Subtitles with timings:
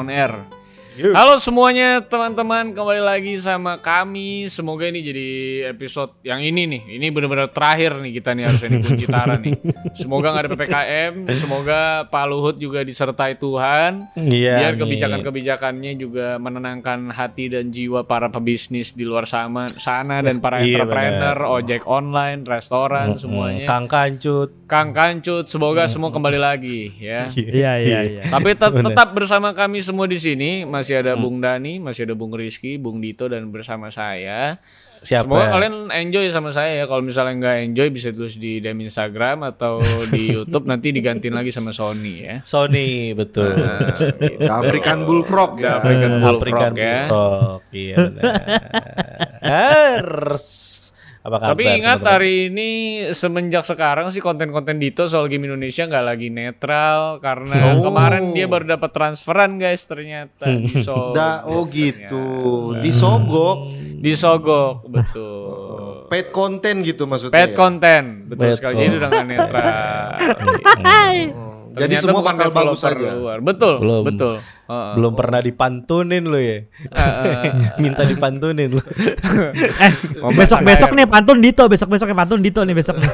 [0.00, 0.49] one and we are on air.
[1.00, 4.52] Halo semuanya teman-teman kembali lagi sama kami.
[4.52, 5.28] Semoga ini jadi
[5.72, 7.00] episode yang ini nih.
[7.00, 9.56] Ini benar-benar terakhir nih kita nih harusnya di Kunci Tara nih.
[9.96, 11.12] Semoga nggak ada ppkm.
[11.40, 14.12] Semoga Pak Luhut juga disertai Tuhan.
[14.12, 14.60] Iya.
[14.60, 20.60] Biar kebijakan-kebijakannya juga menenangkan hati dan jiwa para pebisnis di luar sama, sana dan para
[20.60, 23.64] Iya, entrepreneur, ojek online, restoran semuanya.
[23.64, 24.68] Kang Kancut.
[24.68, 27.24] Kang Kancut, semoga semua kembali lagi ya.
[27.32, 28.22] Iya iya iya.
[28.28, 32.34] Tapi tet- tetap bersama kami semua di sini masih ada Bung Dani, masih ada Bung
[32.34, 34.58] Rizky, Bung Dito dan bersama saya.
[35.00, 35.24] Siapa?
[35.24, 36.84] Semoga kalian enjoy sama saya ya.
[36.84, 39.80] Kalau misalnya nggak enjoy bisa tulis di DM Instagram atau
[40.12, 42.44] di YouTube nanti digantiin lagi sama Sony ya.
[42.44, 43.56] Sony betul.
[43.56, 44.44] Nah, gitu.
[44.44, 45.80] African Bullfrog ya.
[45.80, 47.08] African Bullfrog African ya.
[47.08, 47.64] Bullfrog.
[47.72, 47.96] Iya.
[51.20, 51.48] Apa kabar?
[51.52, 52.12] Tapi ingat teman-teman?
[52.16, 52.68] hari ini
[53.12, 57.84] semenjak sekarang sih konten-konten Dito soal game Indonesia nggak lagi netral karena Oh.
[57.84, 61.12] kemarin dia baru dapat transferan guys ternyata di.
[61.12, 62.24] Da, oh gitu.
[62.80, 63.68] Disogok.
[64.00, 66.08] Disogok betul.
[66.10, 67.36] Paid content gitu maksudnya.
[67.36, 67.56] Paid ya?
[67.58, 70.08] content betul Paid sekali jadi udah nggak netral.
[70.80, 73.14] Oh, Jadi semua bakal bagus aja.
[73.14, 73.38] luar.
[73.38, 74.02] Betul, Belum.
[74.02, 74.34] betul.
[74.70, 74.94] Heeh.
[74.94, 76.62] belum pernah dipantunin lo ya.
[77.76, 78.82] Minta dipantunin lo.
[79.82, 79.92] Eh
[80.32, 83.02] besok besok nih pantun Dito, besok besoknya pantun Dito nih besok.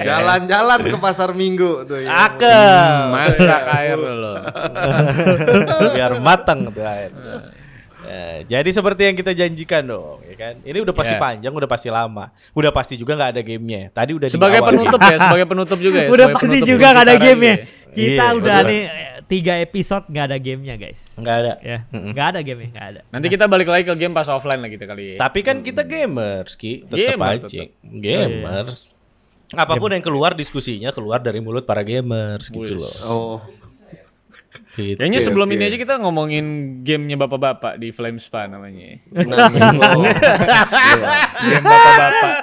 [0.00, 2.08] Jalan-jalan ke pasar minggu tuh ya.
[2.26, 3.02] Akem.
[3.12, 4.34] Masak air dulu.
[5.94, 7.10] Biar matang tuh air.
[8.00, 10.54] Ya, jadi seperti yang kita janjikan dong, ya kan?
[10.64, 11.20] Ini udah pasti Ya.
[11.20, 12.32] panjang, udah pasti lama.
[12.52, 13.82] Udah pasti juga nggak ada gamenya.
[13.92, 16.08] Tadi udah di Sebagai penutup ya, sebagai penutup juga ya.
[16.08, 17.56] Udah sebagai pasti penutup juga gak ada Kunci Tara game ya.
[17.56, 18.70] juga Kita Iya, udah betul.
[18.70, 18.82] nih
[19.26, 21.00] tiga episode nggak ada gamenya guys.
[21.18, 21.52] Nggak ada.
[21.60, 23.00] Ya, nggak ada game nggak ada.
[23.10, 25.16] Nanti kita balik lagi ke game pas offline lah kita kali ya.
[25.18, 26.86] Tapi kan kita gamers, Ki.
[26.86, 27.46] Tetap Gamer, aja.
[27.46, 27.68] tetep.
[27.84, 28.94] Gamers.
[29.50, 32.94] Apa pun yang keluar diskusinya keluar dari mulut para gamers gitu loh.
[33.06, 33.38] Oh.
[34.70, 35.02] Gitu.
[35.02, 35.54] Kayaknya sebelum oke.
[35.58, 36.46] ini aja kita ngomongin
[36.86, 39.02] gamenya bapak-bapak di Flame Spa namanya.
[39.10, 39.50] Nah.
[41.50, 42.34] Game bapak-bapak.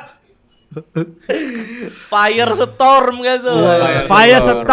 [2.11, 3.53] Fire Storm gitu.
[4.11, 4.67] Fire Fire Storm.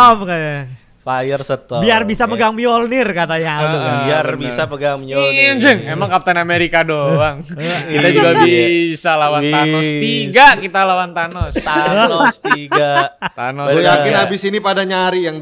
[1.04, 1.84] Fire Storm.
[1.84, 3.76] Biar bisa megang Mjolnir katanya Aldo.
[3.76, 3.92] kan.
[4.09, 4.41] biar bener.
[4.41, 5.92] bisa pegang Injeng, Mjolnir.
[5.92, 7.44] emang Kapten Amerika doang.
[7.92, 8.09] kita Iya.
[8.10, 11.54] juga bisa lawan Thanos tiga, kita lawan Thanos.
[11.60, 13.37] Thanos 3.
[13.37, 13.69] Thanos.
[13.69, 15.37] Gue yakin abis ini pada nyari yang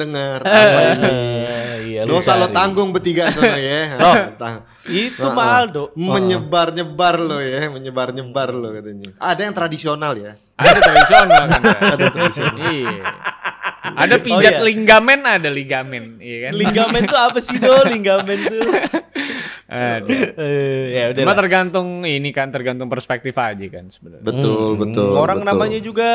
[1.79, 3.95] iya, lu Dosa lo tanggung bertiga sana ya.
[4.43, 5.95] Tang- Itu Maldo.
[5.95, 9.15] Menyebar-nyebar lo ya, menyebar-nyebar lo katanya.
[9.15, 10.35] Ada yang tradisional ya.
[10.59, 11.61] Ada tradisional kan.
[11.63, 12.57] Ada tradisional.
[12.67, 13.03] Iya.
[13.83, 14.63] Ada pijat iya.
[14.63, 16.53] ligamen, ada ligamen, iya kan?
[16.55, 17.83] Ligamen tuh apa sih do?
[17.91, 18.63] Ligamen tuh.
[19.73, 20.07] Ada.
[20.37, 21.23] Eh, ya udah.
[21.25, 24.23] Cuma tergantung ini kan, tergantung perspektif aja kan sebenarnya.
[24.23, 25.17] Betul, betul.
[25.17, 25.51] Orang betul.
[25.51, 26.11] namanya juga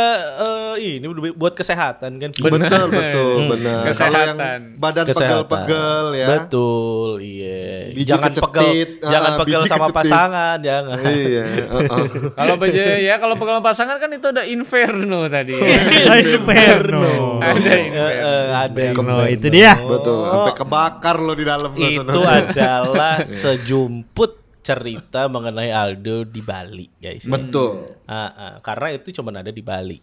[0.77, 2.29] eh, ini buat kesehatan kan.
[2.37, 3.81] betul, betul, benar.
[3.91, 4.59] Kalau yang Kesehatan.
[4.77, 5.27] badan Kesehatan.
[5.27, 6.27] pegel-pegel ya.
[6.37, 7.67] Betul, iya.
[7.97, 9.97] Biji jangan pegel, kecetit, jangan pegel sama kecetit.
[9.97, 10.97] pasangan, jangan.
[11.01, 12.05] Iya, heeh.
[12.37, 15.57] Kalau baja ya kalau pegang pasangan kan itu ada inferno tadi.
[16.37, 17.41] Inferno.
[17.57, 19.27] Ada ada bener.
[19.33, 19.73] itu dia.
[19.81, 21.71] Betul, sampai kebakar lo di dalam.
[21.73, 27.23] Itu adalah sejumput cerita mengenai Aldo di Bali, guys.
[27.23, 27.87] Betul.
[28.03, 29.99] Ah, ah, karena itu cuma ada di Bali.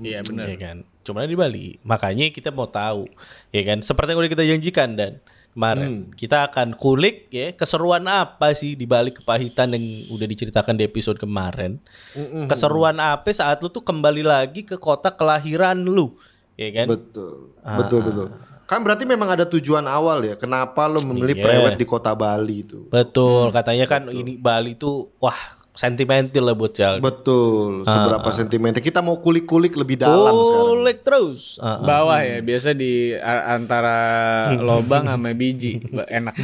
[0.00, 0.48] Iya benar.
[0.48, 0.76] Ya kan?
[1.04, 1.76] Cuma ada di Bali.
[1.84, 3.04] Makanya kita mau tahu,
[3.52, 3.84] ya kan?
[3.84, 5.20] Seperti yang udah kita janjikan dan
[5.50, 10.86] kemarin kita akan kulik ya keseruan apa sih di balik kepahitan yang udah diceritakan di
[10.86, 11.76] episode kemarin.
[12.48, 16.16] Keseruan apa saat lu tuh kembali lagi ke kota kelahiran lu,
[16.60, 16.86] ya kan?
[16.92, 17.56] Betul.
[17.56, 18.28] Betul, betul.
[18.68, 20.34] Kan berarti memang ada tujuan awal ya.
[20.38, 21.42] Kenapa lo memilih Iya.
[21.42, 22.86] prewed di kota Bali itu?
[22.86, 25.34] Betul, katanya kan ini Bali tuh wah
[25.70, 27.00] sentimental lah buat Jaldo.
[27.00, 27.82] Betul.
[27.84, 28.78] Seberapa sentimental.
[28.78, 30.68] Kita mau kulik-kulik lebih dalam sekarang.
[30.76, 31.40] Kulik terus.
[31.56, 31.76] Ah, ah.
[31.80, 33.96] Bawah ya, biasa di antara
[34.68, 36.34] lobang sama biji, enak.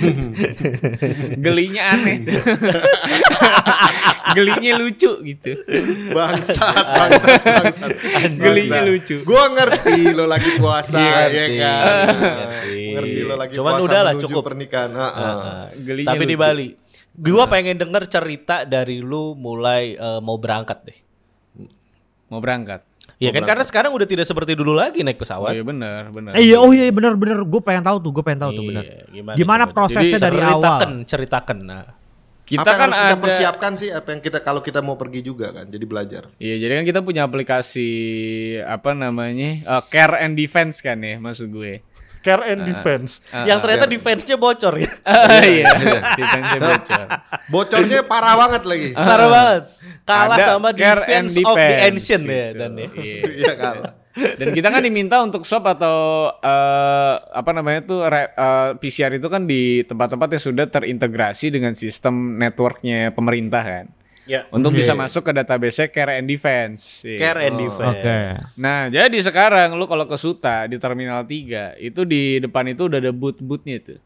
[1.44, 2.16] Gelinya aneh.
[4.36, 5.50] Gelinya lucu gitu.
[6.12, 7.90] Bangsat, bangsat, bangsat.
[8.36, 9.22] Gelinya lucu.
[9.22, 11.84] Gua ngerti lo lagi puasa Iya, ya kan.
[12.12, 12.82] Ngerti.
[12.92, 14.42] Ngerti lo lagi Cuman puasa udahlah, menuju cukup.
[14.44, 14.90] pernikahan.
[14.92, 15.12] Ah, ah.
[15.16, 16.42] Ah, Gelinya Tapi di lucu.
[16.42, 16.68] Bali.
[17.16, 20.98] Gua pengen denger cerita dari lu mulai eh, mau berangkat deh.
[22.28, 22.82] Mau berangkat.
[23.16, 25.56] Ya kan karena sekarang udah tidak seperti dulu lagi naik Oh pesawat.
[25.56, 26.36] iya benar, benar.
[26.36, 27.40] Eh, iya, oh iya bener bener.
[27.48, 28.84] Gue pengen tahu tuh, gue pengen tahu tuh bener.
[28.84, 29.72] Iya, gimana, Gimana coba?
[29.72, 31.06] prosesnya Jadi, dari ceritakan, awal?
[31.08, 31.58] ceritakan.
[31.64, 31.84] Nah.
[32.46, 34.94] Kita apa yang kan harus kita ada persiapkan sih apa yang kita kalau kita mau
[34.94, 37.90] pergi juga kan jadi belajar Iya, jadi kan kita punya aplikasi
[38.62, 39.50] apa namanya?
[39.66, 41.82] eh, care and defense kan ya maksud gue.
[42.26, 43.23] Care and defense.
[43.31, 44.90] Ah, yang ternyata defense-nya bocor ya.
[45.06, 45.67] Ah, iya,
[46.19, 47.06] defense bocor.
[47.46, 48.90] Bocornya parah banget lagi.
[48.93, 49.62] Parah banget.
[50.02, 52.58] Kalah Ada sama and defense of the defense ancient ya gitu.
[52.58, 52.88] dan ya.
[52.90, 53.20] Iya.
[53.46, 53.93] Iya kalah.
[54.17, 59.28] Dan kita kan diminta untuk swab atau eh, apa namanya tuh re- eh, PCR itu
[59.28, 63.87] kan di tempat-tempat yang sudah terintegrasi dengan sistem networknya pemerintah kan.
[64.26, 64.43] Ya.
[64.50, 64.82] Untuk Oke.
[64.82, 67.06] bisa masuk ke database Care and Defense.
[67.06, 67.19] Iya.
[67.23, 67.99] Care and defense.
[68.02, 68.19] Oke.
[68.58, 72.99] Nah, jadi sekarang lu kalau ke Suta di Terminal 3, itu di depan itu udah
[72.99, 73.99] ada booth-boothnya tuh.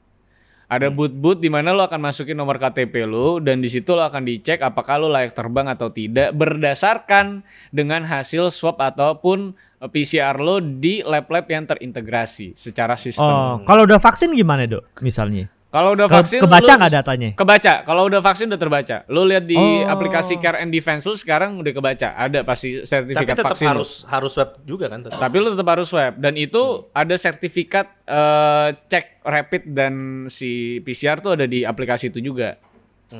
[0.69, 4.23] Ada booth-booth di mana lu akan masukin nomor KTP lu dan di situ lu akan
[4.23, 9.51] dicek apakah lu layak terbang atau tidak berdasarkan dengan hasil swab ataupun
[9.83, 13.67] eh, PCR lu di lab-lab yang terintegrasi secara Oh, sistem.
[13.67, 15.03] kalau udah vaksin gimana, Dok?
[15.03, 15.51] Misalnya.
[15.71, 17.31] Kalau udah Ke- vaksin kebaca nggak datanya?
[17.33, 17.75] Kebaca.
[17.87, 18.97] Kalau udah vaksin udah terbaca.
[19.07, 19.87] Lu lihat di Oh.
[19.87, 22.09] aplikasi Care and Defense lu sekarang udah kebaca.
[22.13, 23.65] Ada pasti Tapi sertifikat tetap vaksin.
[23.65, 23.71] lu.
[23.71, 25.17] harus harus swab juga kan tetap.
[25.17, 26.59] Tapi lu tetap harus swab dan itu
[26.91, 29.95] ada sertifikat eh, cek rapid dan
[30.27, 30.51] si
[30.83, 32.59] PCR tuh ada di aplikasi itu juga.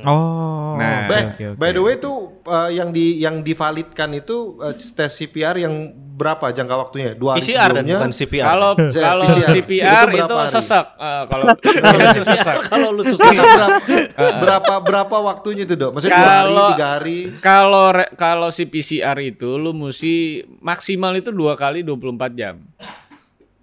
[0.03, 0.75] Oh.
[0.75, 1.07] Nah.
[1.07, 1.59] By, oke, oke.
[1.59, 6.47] by the way tuh uh, yang di yang divalidkan itu uh, tes CPR yang berapa
[6.51, 7.11] jangka waktunya?
[7.13, 7.97] Dua hari PCR dan sebelumnya?
[7.97, 8.45] bukan CPR.
[8.45, 9.49] Kalau Saya kalau PCR.
[9.51, 10.87] CPR Itu itu, sesak.
[10.95, 11.45] Eh, kalau
[12.29, 12.57] sesak.
[12.67, 13.67] kalau lu susah berapa,
[14.43, 15.91] berapa berapa waktunya itu dok?
[15.93, 17.19] Maksudnya dua hari, Kalau- tiga hari?
[17.41, 17.85] Kalau
[18.15, 20.15] kalau si PCR itu lu mesti
[20.61, 21.97] maksimal itu dua kali 24
[22.35, 22.61] jam.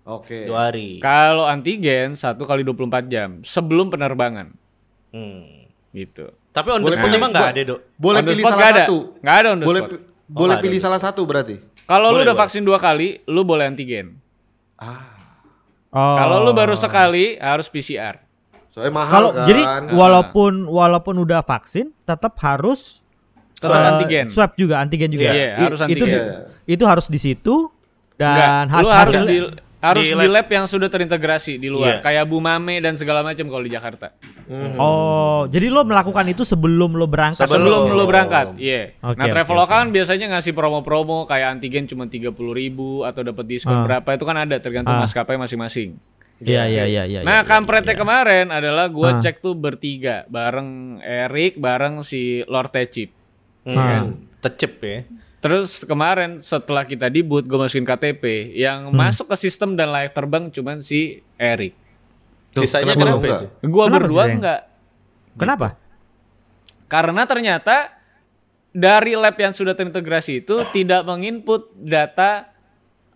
[0.03, 0.43] Oke.
[0.43, 0.97] dua hari.
[0.97, 4.55] Kalau antigen satu kali 24 jam sebelum penerbangan
[5.09, 5.67] Hmm.
[5.89, 6.31] gitu.
[6.49, 7.79] Tapi on the Boleh spot emang nggak bo- ada dok.
[7.95, 8.97] Boleh pilih salah satu.
[9.19, 9.99] Nggak ada on the boleh spot.
[10.27, 11.55] boleh nggak pilih salah satu berarti.
[11.87, 12.37] Kalau lu udah boleh.
[12.37, 14.19] vaksin dua kali, lu boleh antigen.
[15.89, 16.15] Oh.
[16.15, 18.19] Kalau lu baru sekali harus PCR.
[18.67, 19.47] Soalnya mahal Kalau kan.
[19.47, 23.01] jadi walaupun walaupun udah vaksin tetap harus
[23.57, 24.25] Tetap eh, antigen.
[24.29, 25.33] Swab juga, antigen juga.
[25.33, 26.05] Iya, I- harus Itu, antigen.
[26.05, 26.29] di-
[26.69, 27.55] itu harus di situ
[28.13, 29.37] Enggak, dan lu has- harus hasil- di
[29.79, 30.41] harus di di lab.
[30.41, 32.01] lab yang sudah terintegrasi di luar, Iya.
[32.01, 34.09] kayak Bumame dan segala macam kalau di Jakarta.
[34.75, 37.45] Oh, jadi lo melakukan itu sebelum lo berangkat.
[37.45, 37.93] Sebelum Sebelum.
[37.93, 38.97] lu berangkat, iya.
[38.99, 39.79] Oke, nah, oke, Traveloka oke.
[39.79, 43.85] kan biasanya ngasih promo-promo kayak antigen cuma 30.000 ribu atau dapat diskon Ah.
[43.85, 45.03] berapa itu kan ada tergantung Ah.
[45.03, 45.93] maskapai masing-masing.
[46.37, 47.19] Iya, iya, iya, iya.
[47.21, 47.99] nah, iya, kampretnya iya.
[47.99, 49.19] kemarin adalah gua Ah.
[49.19, 53.09] cek tuh bertiga bareng Erik, bareng si Lord Techip.
[53.61, 54.21] Hmm.
[54.39, 54.97] Tecep ya.
[55.37, 58.23] Terus kemarin setelah kita di boot gue masukin KTP,
[58.53, 58.97] yang Hmm.
[58.97, 61.77] masuk ke sistem dan layak terbang cuman si Erik.
[62.51, 63.39] Tuh, Sisanya kenapa kenapa enggak?
[63.39, 63.47] itu?
[63.63, 64.61] Gua Kenapa berdua enggak.
[65.37, 65.67] Kenapa?
[66.87, 67.75] Karena ternyata
[68.71, 72.49] dari lab yang sudah terintegrasi itu tidak menginput data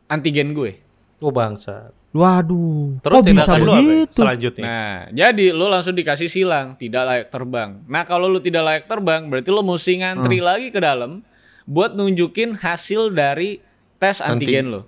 [0.06, 0.78] antigen gue.
[1.18, 1.90] Oh bangsa.
[2.12, 3.00] Waduh.
[3.00, 3.64] Terus kok bisa ya?
[3.64, 4.14] begitu?
[4.14, 4.64] selanjutnya?
[4.64, 7.80] Nah, jadi lu langsung dikasih silang tidak layak terbang.
[7.88, 10.46] Nah, kalau lu tidak layak terbang, berarti lu mesti ngantri Hmm.
[10.46, 11.24] lagi ke dalam
[11.64, 13.62] buat nunjukin hasil dari
[13.96, 14.82] tes antigen lo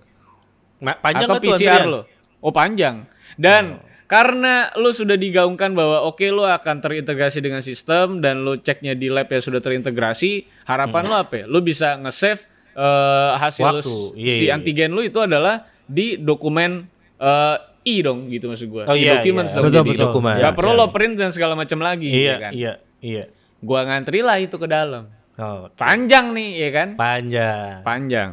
[0.78, 2.02] Ma- panjang atau tuh PCR lo.
[2.38, 3.08] Oh, panjang.
[3.34, 8.92] Dan karena lu sudah digaungkan bahwa oke lu akan terintegrasi dengan sistem dan lu ceknya
[8.92, 11.34] di lab yang sudah terintegrasi, harapan lu apa?
[11.34, 11.46] ya?
[11.46, 12.44] Lu bisa nge-save
[12.74, 13.80] eh, hasil Waktu.
[13.82, 16.84] s- Iya, si iya, antigen lu itu adalah di dokumen
[17.16, 18.84] eh, i dong gitu maksud gua.
[18.86, 19.62] Oh di iya, documents iya.
[19.62, 19.90] Betul, jadi.
[19.90, 20.04] betul.
[20.10, 20.36] Dokumen.
[20.38, 22.52] Gak perlu lo print dan segala macam lagi Iya, ya kan.
[22.52, 23.24] iya, iya.
[23.60, 25.08] Gua ngantri lah itu ke dalam.
[25.34, 26.90] Oh, Panjang nih ya kan?
[26.94, 27.82] panjang.
[27.82, 28.32] Panjang.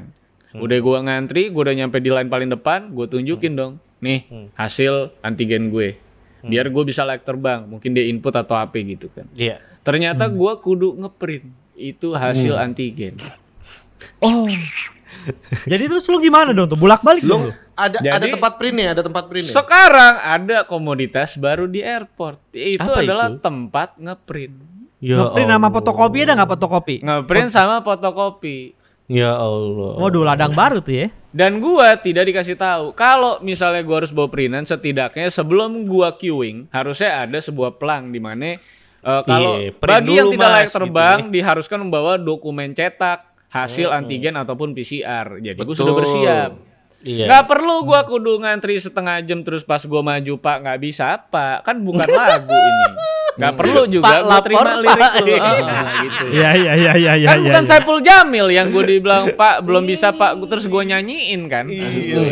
[0.52, 3.72] Udah gua ngantri, gua udah nyampe di line paling depan, gua tunjukin dong.
[4.00, 5.96] Nih, hasil antigen gue.
[6.40, 7.68] Biar gue bisa layak terbang.
[7.68, 9.28] Mungkin dia input atau apa gitu kan.
[9.32, 9.60] Iya.
[9.80, 11.44] Ternyata gua kudu ngeprint
[11.76, 13.20] itu hasil antigen.
[14.18, 14.48] Oh.
[15.64, 16.76] Jadi terus lu gimana dong tuh?
[16.76, 19.52] Bolak-balik Lu ada ada Jadi- tempat print nih, ada tempat print nih.
[19.52, 22.40] Sekarang ada komoditas baru di airport.
[22.50, 23.40] Itu Apa adalah itu?
[23.40, 24.56] tempat ngeprint.
[25.00, 26.94] Ya Ngeprint sama fotokopi ada nggak fotokopi?
[27.00, 28.76] Ngeprint sama fotokopi.
[29.10, 29.98] Ya Allah.
[29.98, 31.08] Waduh, ladang baru tuh ya.
[31.34, 32.94] Dan gua tidak dikasih tahu.
[32.94, 38.20] Kalau misalnya gua harus bawa printan, setidaknya sebelum gua queuing harusnya ada sebuah pelang di
[38.22, 38.54] mana
[39.00, 41.30] eh, kalau Iya, bagi yang tidak layak Mas, gitu terbang ya.
[41.32, 45.42] diharuskan membawa dokumen cetak hasil antigen ataupun PCR.
[45.42, 46.00] Jadi gua sudah Betul.
[46.04, 46.50] bersiap.
[47.00, 47.24] Iya.
[47.26, 51.64] Nggak perlu gua kudu ngantri setengah jam terus pas gua maju pak nggak bisa pak
[51.66, 52.86] kan bukan lagu ini
[53.32, 55.12] nggak perlu juga Pak, gua terima lirik Pak.
[55.16, 57.26] lu Ah, gitu Iya, iya, iya, iya, iya.
[57.26, 57.70] kan iya, bukan iya.
[57.70, 61.88] Saiful Jamil yang gue dibilang Pak belum bisa Pak Gua- terus gue nyanyiin kan Iya,
[61.88, 62.28] gue.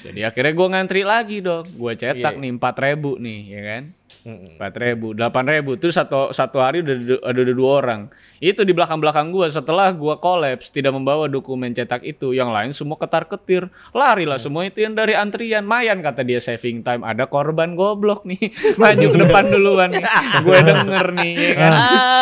[0.00, 2.42] Jadi akhirnya gue ngantri lagi dong gue cetak Iya.
[2.42, 3.84] nih empat ribu nih ya kan?
[4.20, 5.80] Empat ribu delapan ribu.
[5.80, 8.00] Terus satu satu hari udah ada, dua orang.
[8.36, 12.36] Itu di belakang belakang gue setelah gue kolaps tidak membawa dokumen cetak itu.
[12.36, 13.72] Yang lain semua ketar ketir.
[13.96, 15.64] Lari lah semua itu yang dari antrian.
[15.64, 17.00] Mayan kata dia saving time.
[17.00, 18.52] Ada korban goblok nih.
[18.82, 19.88] Maju ke depan duluan.
[19.88, 20.04] Nih
[20.44, 21.72] gue denger nih ya kan?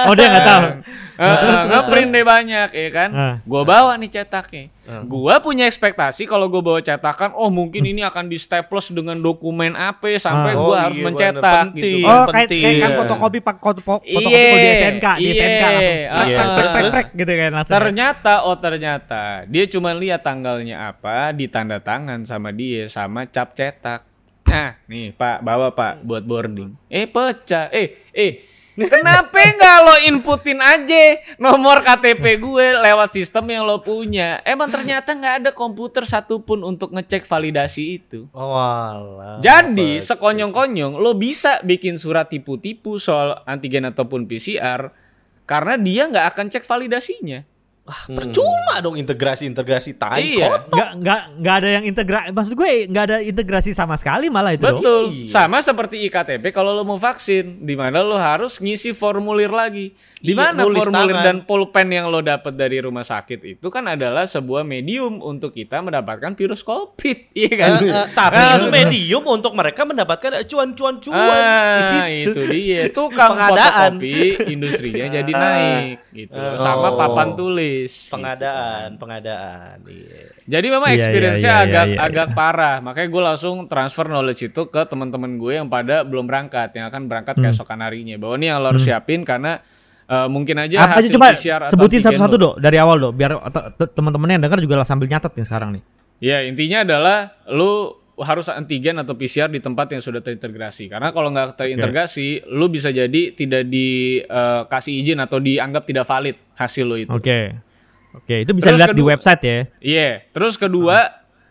[0.07, 0.63] Oh, dia nggak tahu.
[1.19, 3.11] Heeh, ngeprint deh banyak ya kan.
[3.11, 3.35] Ah.
[3.43, 4.71] Gua bawa nih cetaknya.
[5.05, 9.73] Gua punya ekspektasi kalau gue bawa cetakan, oh mungkin ini akan di staples dengan dokumen
[9.73, 10.57] apa sampai Ah.
[10.57, 11.77] gua Oh, harus iya, mencetak bener.
[11.77, 11.85] gitu.
[11.85, 12.03] Penting.
[12.03, 12.63] Oh, kayak penting.
[12.63, 12.99] kayak kan Iya.
[12.99, 15.33] fotokopi pak foto, foto, fotokopi Iya, di SNK, di iya.
[15.35, 16.29] SNK langsung.
[16.29, 17.75] Iya, Trek, trek, gitu kan langsung.
[17.75, 24.09] Ternyata oh ternyata dia cuma lihat tanggalnya apa, ditanda tangan sama dia sama cap cetak.
[24.45, 26.73] Nah, nih Pak, bawa Pak buat boarding.
[26.89, 27.69] Eh pecah.
[27.69, 28.41] Eh, eh
[28.87, 34.39] Kenapa nggak lo inputin aja nomor KTP gue lewat sistem yang lo punya?
[34.47, 38.31] Emang ternyata nggak ada komputer satupun untuk ngecek validasi itu.
[38.31, 39.43] Oh, alah.
[39.43, 44.95] Jadi sekonyong-konyong lo bisa bikin surat tipu-tipu soal antigen ataupun PCR
[45.43, 47.58] karena dia nggak akan cek validasinya.
[47.89, 50.61] Wah, percuma dong integrasi-integrasi tai Iya.
[50.61, 50.69] kotor.
[50.71, 52.27] Nggak, nggak, nggak ada yang integrasi.
[52.31, 54.79] Maksud gue nggak ada integrasi sama sekali malah itu dong.
[54.79, 55.05] Betul.
[55.11, 55.29] Iya.
[55.31, 59.97] Sama seperti IKTP kalau lo mau vaksin, di mana lo harus ngisi formulir lagi.
[60.17, 61.25] Di Iya, mana formulir tangan.
[61.25, 65.79] dan pulpen yang lo dapat dari rumah sakit itu kan adalah sebuah medium untuk kita
[65.79, 67.71] mendapatkan virus COVID, iya kan?
[67.79, 71.17] Eh, eh, tapi itu medium untuk mereka mendapatkan cuan-cuan cuan.
[71.17, 72.35] Ah, Gitu.
[72.35, 72.81] itu dia.
[72.91, 73.97] Tukang Pengadaan.
[73.97, 74.19] fotokopi
[74.51, 75.41] industrinya jadi Ah.
[75.41, 76.43] naik gitu.
[76.59, 76.99] Sama Oh.
[76.99, 77.78] papan tulis.
[77.85, 78.11] Gitu.
[78.11, 79.77] Pengadaan, pengadaan.
[79.85, 80.21] Iya.
[80.49, 82.77] Jadi memang Iya, experience-nya iya, iya, agak iya, agak parah.
[82.81, 87.07] Makanya gue langsung transfer knowledge itu ke teman-teman gue yang pada belum berangkat, yang akan
[87.07, 87.45] berangkat Hmm.
[87.45, 88.17] keesokan harinya.
[88.17, 89.63] Bahwa ini yang lo harus siapin karena
[90.05, 92.97] eh, mungkin aja Apa hasil sih coba PCR atau sebutin satu-satu lo- dok dari awal
[92.97, 95.83] dok biar te- te- teman-teman yang dengar juga lah sambil nyatet nih sekarang nih.
[96.19, 100.89] Ya intinya adalah lu harus antigen atau PCR di tempat yang sudah terintegrasi.
[100.89, 106.83] Karena kalau nggak terintegrasi, lu bisa jadi tidak dikasih izin atau dianggap tidak valid hasil
[106.83, 107.13] lu itu.
[107.13, 107.55] Oke.
[108.17, 109.59] Oke, itu bisa Terus dilihat di website ya.
[109.83, 110.11] Iya.
[110.33, 111.09] Terus kedua,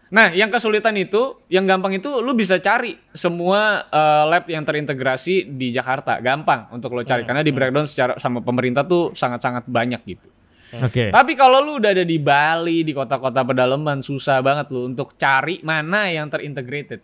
[0.09, 5.53] nah yang kesulitan itu, yang gampang itu lu bisa cari semua eh, lab yang terintegrasi
[5.53, 10.01] di Jakarta, gampang untuk lo cari karena di breakdown secara sama pemerintah tuh sangat-sangat banyak
[10.07, 10.29] gitu.
[10.83, 11.15] Oke.
[11.15, 15.63] Tapi kalau lu udah ada di Bali, di kota-kota pedalaman, susah banget lu untuk cari
[15.63, 16.99] mana yang terintegrated.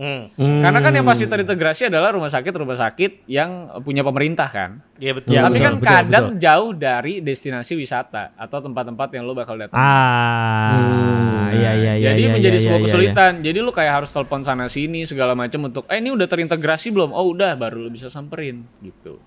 [0.00, 0.64] Hmm.
[0.64, 4.80] Karena kan yang pasti terintegrasi adalah rumah sakit-rumah sakit yang punya pemerintah kan.
[4.96, 5.36] Iya betul.
[5.36, 6.40] Ya, Tapi betul, kan betul, kadang betul.
[6.40, 9.76] jauh dari destinasi wisata atau tempat-tempat yang lo bakal datang.
[9.76, 12.16] Ah, iya iya iya.
[12.16, 12.92] Jadi iya, menjadi iya, sebuah iya, iya.
[12.96, 13.32] kesulitan.
[13.44, 17.12] Jadi lu kayak harus telepon sana sini segala macam untuk eh ini udah terintegrasi belum?
[17.12, 19.20] Oh udah baru lu bisa samperin gitu.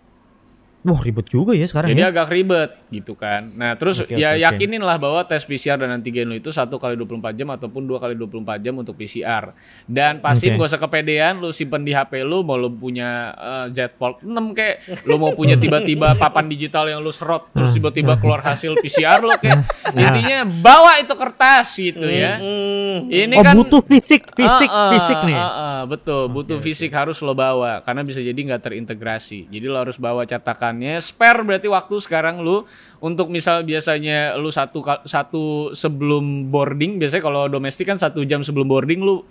[0.83, 2.11] Wah ribet juga ya sekarang Jadi ya.
[2.11, 3.47] agak ribet gitu kan.
[3.55, 4.43] Nah, terus Oke, ya oke.
[4.43, 8.03] yakinin lah bahwa tes PCR dan antigen lu itu satu kali 24 jam ataupun dua
[8.03, 9.55] kali 24 jam untuk PCR.
[9.87, 10.67] Dan pastiin Oke.
[10.67, 13.31] gak usah kepedean, lu simpen di HP lu, mau lu punya
[13.71, 14.75] Z Fold 6 kayak,
[15.07, 19.31] lu mau punya tiba-tiba papan digital yang lu serot, terus tiba-tiba keluar hasil PCR lu
[19.39, 19.63] kayak.
[19.95, 22.43] Intinya bawa itu kertas gitu ya.
[22.43, 23.07] Hmm.
[23.07, 25.37] Ini oh kan butuh fisik fisik Ah, ah, fisik nih.
[25.37, 29.47] ah, ah, betul, butuh fisik harus lo bawa karena bisa jadi nggak terintegrasi.
[29.47, 30.27] Jadi lo harus bawa
[30.73, 30.97] cetakannya.
[30.99, 32.65] Spare berarti waktu sekarang lu
[32.99, 35.43] untuk misal biasanya lu satu satu
[35.77, 39.21] sebelum boarding, biasanya kalau domestik kan satu jam sebelum boarding lu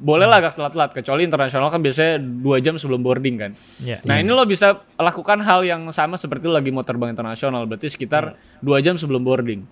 [0.00, 3.52] boleh lah agak telat-telat kecuali internasional kan biasanya dua jam sebelum boarding kan.
[3.84, 4.00] Iya.
[4.08, 7.92] Nah ini lo bisa lakukan hal yang sama seperti lo lagi mau terbang internasional berarti
[7.92, 9.64] sekitar dua jam sebelum boarding.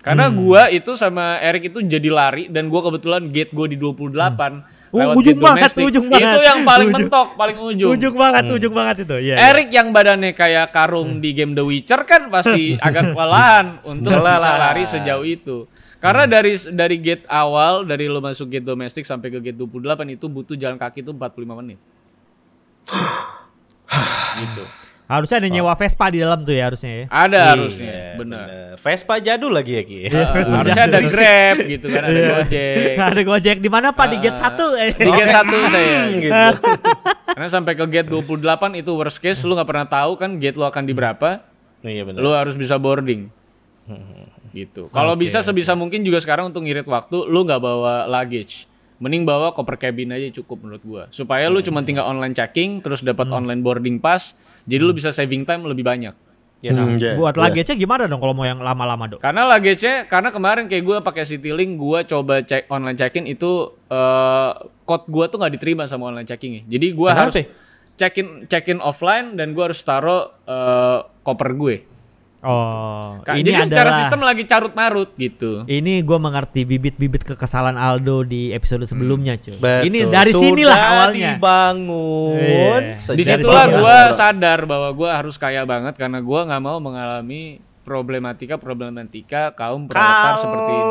[0.00, 0.36] Karena Hmm.
[0.40, 4.79] gua itu sama Erik itu jadi lari dan gua kebetulan gate gua di 28 Uh,
[4.90, 6.42] lewat ujung banget, ujung Itu banget.
[6.42, 7.06] yang paling Ujung.
[7.06, 7.90] mentok, paling ujung.
[7.94, 9.16] Ujung banget, ujung banget itu.
[9.22, 9.34] Iya.
[9.38, 9.46] iya.
[9.54, 14.50] Erik yang badannya kayak karung di game The Witcher kan pasti agak kelelahan untuk bisa
[14.58, 15.70] lari sejauh itu.
[16.00, 20.26] Karena dari dari gate awal dari lo masuk gate domestik sampai ke gate 28 itu
[20.26, 21.78] butuh jalan kaki itu 45 menit.
[24.42, 24.64] gitu.
[25.10, 27.04] Harusnya ada nyewa Vespa di dalam tuh ya harusnya ya.
[27.10, 28.46] Ada Iya, harusnya, benar.
[28.78, 29.98] Vespa jadul lagi ya Ki.
[30.06, 31.10] Iya, Vespa Harusnya ada jadul.
[31.10, 32.28] Grab gitu kan, ada Iya.
[32.30, 32.94] Gojek.
[33.10, 34.90] ada Gojek di mana Pak di gate Ah, 1 eh.
[34.94, 35.98] Di gate 1 saya.
[36.24, 36.42] gitu.
[37.26, 38.38] Karena sampai ke gate 28
[38.78, 41.42] itu worst case lu nggak pernah tahu kan gate lu akan di berapa,
[41.82, 42.22] Iya benar.
[42.22, 43.26] lu harus bisa boarding.
[44.50, 44.86] Gitu.
[44.90, 48.69] Kalau bisa sebisa mungkin juga sekarang untuk ngirit waktu lu nggak bawa luggage.
[49.00, 51.02] Mending bawa koper cabin aja cukup menurut gua.
[51.08, 54.36] Supaya lu cuma tinggal online checking terus dapat online boarding pass,
[54.68, 56.12] jadi lu bisa saving time lebih banyak.
[56.60, 56.76] Yes.
[56.76, 57.48] Hmm, yeah, Buat yeah.
[57.48, 59.24] luggage-nya gimana dong kalau mau yang lama-lama, Dok?
[59.24, 64.52] Karena luggage-nya, karena kemarin kayak gue pakai Citylink, gue coba cek online check-in itu eh
[64.84, 66.68] code gue tuh nggak diterima sama online checking-nya.
[66.68, 67.32] Jadi gue Kenapa?
[67.32, 67.34] harus
[67.96, 71.88] check-in check-in offline dan gue harus taruh eh, koper gue.
[72.40, 75.68] Oh, Ka- ini Jadi secara adalah sistem lagi carut marut gitu.
[75.68, 79.60] ini gue mengerti bibit-bibit kekesalan Aldo di episode sebelumnya, cuy.
[79.60, 79.84] Betul.
[79.92, 81.30] Ini dari Sudah sinilah awalnya.
[81.36, 82.80] dibangun.
[82.80, 82.96] Iya.
[82.96, 87.60] sejak Di situlah gue sadar bahwa gue harus kaya banget karena gue nggak mau mengalami
[87.80, 90.84] problematika problematika kaum proletar seperti ini.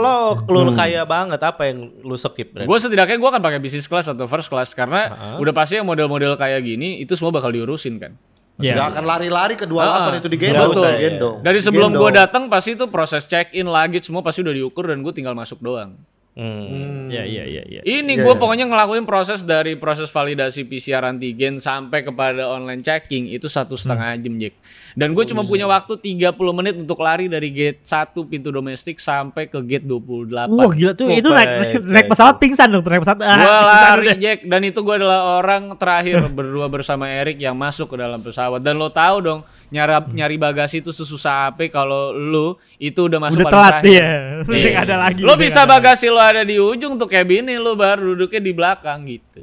[0.43, 2.53] Kalau lu kaya banget apa yang lu skip?
[2.59, 6.35] Gue setidaknya gue akan pakai bisnis class atau first class karena udah pasti yang model-model
[6.35, 8.13] kayak gini itu semua bakal diurusin kan.
[8.59, 8.75] Iya.
[8.75, 10.91] Nggak akan lari-lari ke 28 Ah, itu digendong, betul.
[10.91, 11.35] digendong.
[11.39, 14.99] Dari sebelum gue datang pasti itu proses check in luggage semua pasti udah diukur dan
[14.99, 15.95] gue tinggal masuk doang.
[16.31, 17.09] Hmm.
[17.09, 17.81] Iya iya iya iya.
[17.81, 18.39] Ini Iya, gue iya.
[18.39, 24.13] pokoknya ngelakuin proses dari proses validasi PCR antigen sampai kepada online checking itu satu setengah
[24.13, 24.21] Hmm.
[24.21, 24.53] jam Jack.
[24.93, 29.45] Dan gue cuma punya waktu 30 menit untuk lari dari gate 1 pintu domestik sampai
[29.45, 30.47] ke gate 28.
[30.47, 31.49] Wah gila tuh itu naik
[31.83, 33.19] naik, pesawat pingsan dong, naik pesawat.
[33.19, 34.07] ah, Gue pingsan lari.
[34.19, 38.61] Jack dan itu gue adalah orang terakhir berdua bersama Erik yang masuk ke dalam pesawat
[38.61, 43.39] dan lo tahu dong nyari nyari bagasi itu sesusah apa kalau lu itu udah masuk
[43.39, 44.03] Udah paling telat terakhir.
[44.49, 44.69] Iya.
[44.73, 45.21] nggak ada lagi.
[45.21, 48.41] Lo udah bisa ada bagasi lo ada di ujung tuh kayak gini lo baru duduknya
[48.41, 49.41] di belakang gitu.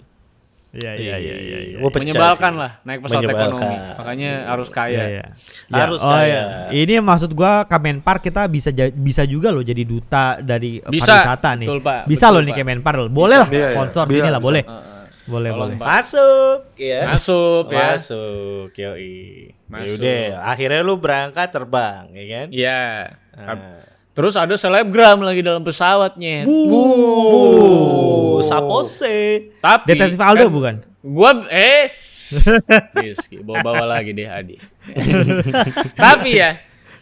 [0.77, 1.59] Iya iya iya iya.
[1.73, 1.77] iya.
[1.81, 2.61] Pecah Menyebalkan sih.
[2.61, 3.49] lah naik pesawat Menyebalkan.
[3.49, 3.77] ekonomi.
[3.97, 5.03] Makanya harus Iya, kaya.
[5.09, 5.25] iya.
[5.73, 6.27] Harus oh, kaya.
[6.29, 6.43] iya.
[6.77, 11.65] Ini maksud gua Kemenpar kita bisa bisa juga loh jadi duta dari Bisa, pariwisata nih.
[11.65, 12.01] betul, Pak.
[12.05, 12.61] Bisa Betul, loh nih Pak.
[12.61, 13.09] Kemenpar loh.
[13.09, 13.69] Boleh lah Iya, iya.
[13.73, 14.49] sponsor Bisa, sini lah bisa.
[14.53, 14.63] boleh.
[14.69, 14.96] Heeh.
[15.27, 15.83] Boleh Tolong, boleh.
[15.83, 15.87] Pak.
[15.91, 17.01] Masuk ya.
[17.11, 17.99] Masuk ya.
[17.99, 19.51] Masuk, yoi.
[19.67, 19.99] Masuk.
[19.99, 22.47] Yaudah, akhirnya lu berangkat terbang, ya kan?
[22.55, 23.11] Iya.
[23.35, 23.83] Ah.
[24.17, 26.49] Terus ada selebgram lagi dalam pesawatnya.
[26.49, 29.53] Uh, sapose.
[29.61, 30.75] Tapi Detektif Aldo kan bukan?
[31.07, 31.87] Gua eh
[32.97, 34.57] Rizky, bawa-bawa lagi deh Adi.
[36.09, 36.57] Tapi ya,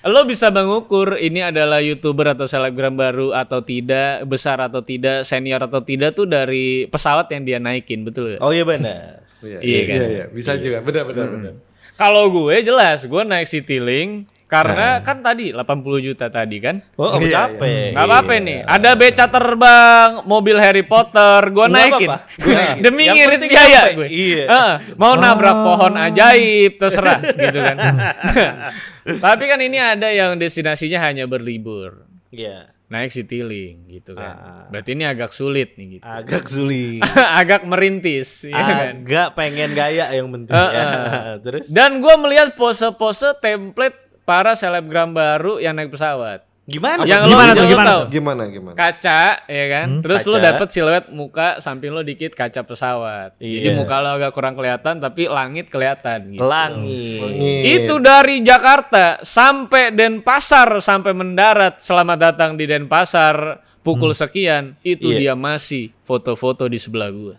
[0.04, 5.64] lo bisa mengukur ini adalah youtuber atau selebgram baru atau tidak, besar atau tidak, senior
[5.64, 8.40] atau tidak tuh dari pesawat yang dia naikin, betul gak?
[8.44, 9.24] Oh iya benar.
[9.44, 9.96] Iya, Iya kan?
[9.96, 10.80] Iya, iya, bisa juga.
[10.80, 11.52] Benar, benar, benar.
[11.94, 16.78] Kalau gue jelas, gue naik Citylink karena kan tadi 80 juta tadi kan.
[16.94, 17.90] Oh, aku Iya, capek.
[17.90, 18.46] Nggak apa-apa Iya.
[18.46, 18.58] nih.
[18.62, 22.06] Ada beca terbang, mobil Harry Potter, gue naikin.
[22.06, 22.16] apa-apa.
[22.38, 22.82] Gua naikin.
[22.82, 24.08] Demi Yang ngirit biaya gue.
[24.08, 24.44] Iya.
[24.46, 27.76] Heeh, mau nabrak pohon ajaib, terserah gitu kan.
[29.24, 32.06] Tapi kan ini ada yang destinasinya hanya berlibur.
[32.30, 32.72] Iya.
[32.84, 34.32] Naik Citylink gitu kan.
[34.36, 34.64] Ah.
[34.68, 36.04] Berarti ini agak sulit nih gitu.
[36.04, 37.00] Agak sulit.
[37.40, 39.00] agak merintis, ya kan.
[39.00, 40.84] Agak pengen gaya yang penting ya.
[41.44, 46.42] Terus Dan gue melihat pose-pose template para selebgram baru yang naik pesawat.
[46.64, 47.04] gimana?
[47.04, 48.08] yang Gimana lo, tuh, yang lo gimana tahu, tuh?
[48.08, 48.72] Gimana, gimana?
[48.74, 50.46] kaca ya kan terus lo kaca.
[50.46, 53.76] dapet siluet muka samping lo dikit kaca pesawat jadi Iya.
[53.76, 56.40] muka lo agak kurang kelihatan tapi langit kelihatan gitu.
[56.40, 57.20] Langit.
[57.62, 65.32] itu dari Jakarta sampai Denpasar sampai mendarat selamat datang di Denpasar pukul sekian itu dia
[65.32, 65.34] Iya.
[65.36, 67.36] masih foto-foto di sebelah gua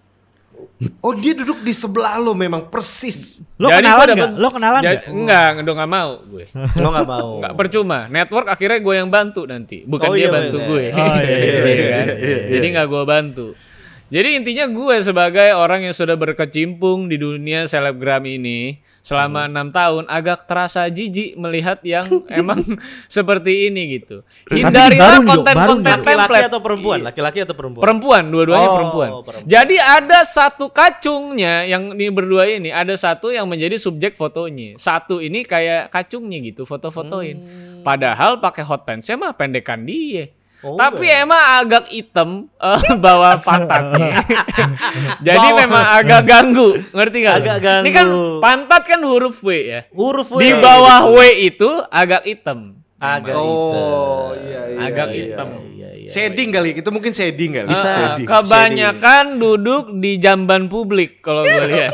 [1.00, 3.40] Oh, dia duduk di sebelah lo memang persis.
[3.56, 4.18] Lo Jadi kenalan nggak?
[4.28, 5.16] dapet- Lo kenalan Jadi- nggak?
[5.16, 6.46] enggak udah nggak mau gue
[6.84, 7.30] Lo nggak mau.
[7.40, 8.00] Nggak percuma.
[8.08, 10.68] Network akhirnya gue yang bantu nanti, bukan Oh, dia iya, bantu bener.
[10.68, 10.84] gue.
[10.92, 12.06] Oh, iya, iya, Iya kan?
[12.50, 13.46] Jadi nggak gue bantu.
[14.06, 20.06] Jadi intinya gue sebagai orang yang sudah berkecimpung di dunia selebgram ini selama enam tahun
[20.06, 22.62] agak terasa jijik melihat yang emang
[23.10, 24.22] seperti ini gitu.
[24.46, 25.90] Hindarilah konten-konten.
[25.90, 26.46] Laki-laki template.
[26.46, 27.00] atau perempuan?
[27.02, 27.82] Laki-laki atau perempuan?
[27.82, 29.10] Perempuan, dua-duanya Oh, perempuan.
[29.26, 29.50] perempuan.
[29.50, 34.78] Jadi ada satu kacungnya yang ini berdua ini, ada satu yang menjadi subjek fotonya.
[34.78, 37.42] Satu ini kayak kacungnya gitu, foto-fotoin.
[37.82, 40.30] Padahal pakai hot pants mah pendekan dia.
[40.66, 41.22] Oh, Tapi iya.
[41.22, 44.18] emang agak hitam eh, bawah pantatnya.
[45.28, 45.60] Jadi Bawah.
[45.62, 47.36] memang agak ganggu, ngerti gak?
[47.40, 48.42] Agak Ini kan ganggu.
[48.42, 49.82] pantat kan huruf W ya.
[49.94, 50.42] Huruf W.
[50.42, 52.82] Di bawah W itu agak hitam.
[52.96, 54.40] Agak Oh, hitam.
[54.42, 54.80] iya, iya.
[54.82, 55.18] Agak iya.
[55.28, 55.48] hitam.
[55.76, 56.08] Iya, iya.
[56.08, 57.68] Shading kali, itu mungkin shading kali.
[57.68, 61.92] Eh, Shading, kebanyakan duduk di jamban publik kalau gue lihat.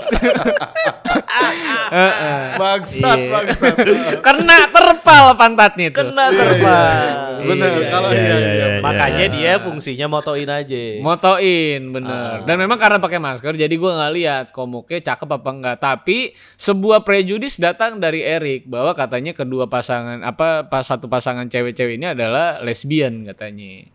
[1.89, 2.45] Heeh.
[2.53, 2.59] shading.
[2.61, 3.29] Bangsat, Iya.
[3.33, 3.75] bangsat.
[4.25, 5.97] Kena terpal pantatnya itu.
[5.97, 7.41] Kena terbang.
[7.41, 8.51] Bener, Iya, kalau iya, iya, iya.
[8.53, 8.67] iya.
[8.85, 10.83] Makanya dia fungsinya motoin aja.
[11.01, 12.45] Motoin bener.
[12.45, 15.77] Dan memang karena pakai masker jadi gue nggak lihat komuknya cakep apa enggak.
[15.81, 16.17] Tapi
[16.53, 22.11] sebuah prejudis datang dari Erik bahwa katanya kedua pasangan apa pas satu pasangan cewek-cewek ini
[22.11, 23.87] adalah lesbian katanya.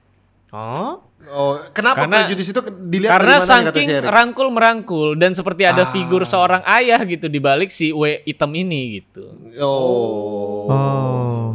[0.56, 1.04] Oh?
[1.26, 5.08] Oh, kenapa Karena- prejudis itu dilihat Karena dari mana nih kata saking si rangkul merangkul
[5.18, 9.26] dan seperti ada figur seorang ayah gitu di balik si W hitam ini gitu.
[9.58, 10.70] Oh.
[10.70, 11.50] Oh.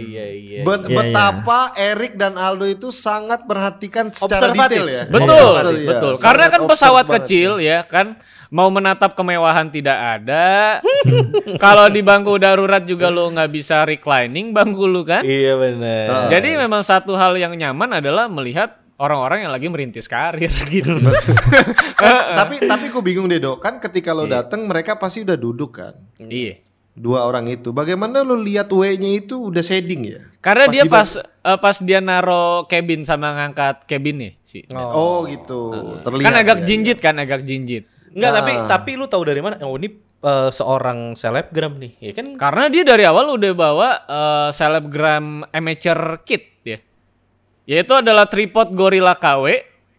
[0.00, 0.60] Iya, iya, iya.
[0.62, 4.70] Bet- Iya, betapa Erik dan Aldo itu sangat perhatikan secara Observatif.
[4.72, 5.02] detail ya.
[5.06, 5.88] Betul, Observatif, ya.
[5.88, 6.12] betul.
[6.12, 8.06] Sangat Karena kan pesawat kecil ya kan
[8.48, 10.80] mau menatap kemewahan tidak ada.
[11.62, 15.20] Kalau di bangku darurat juga lo nggak bisa reclining bangku lu kan.
[15.20, 16.28] Iya benar.
[16.28, 20.96] Jadi memang satu hal yang nyaman adalah melihat orang-orang yang lagi merintis karir gitu.
[21.98, 23.58] Eh, tapi tapi gue bingung deh dok.
[23.58, 24.42] Kan ketika lo Iya.
[24.42, 25.94] datang mereka pasti udah duduk kan.
[26.22, 26.64] iya.
[26.98, 27.70] Dua orang itu.
[27.70, 30.20] Bagaimana lo lihat W-nya itu udah shading ya?
[30.42, 34.66] Karena Pas dia di pas eh, pas dia naro cabin sama ngangkat cabinnya sih.
[34.74, 35.70] Oh, gitu.
[36.02, 36.26] Terlihat.
[36.26, 37.86] kan agak ya, jinjit kan, agak jinjit.
[38.10, 38.66] Enggak, tapi Ah.
[38.66, 39.62] tapi lu tahu dari mana?
[39.62, 41.92] Oh, ini eh, seorang selebgram nih.
[42.02, 46.82] Ya kan Karena dia dari awal udah bawa eh, selebgram amateur kit ya.
[47.64, 49.44] Yaitu adalah tripod Gorilla KW,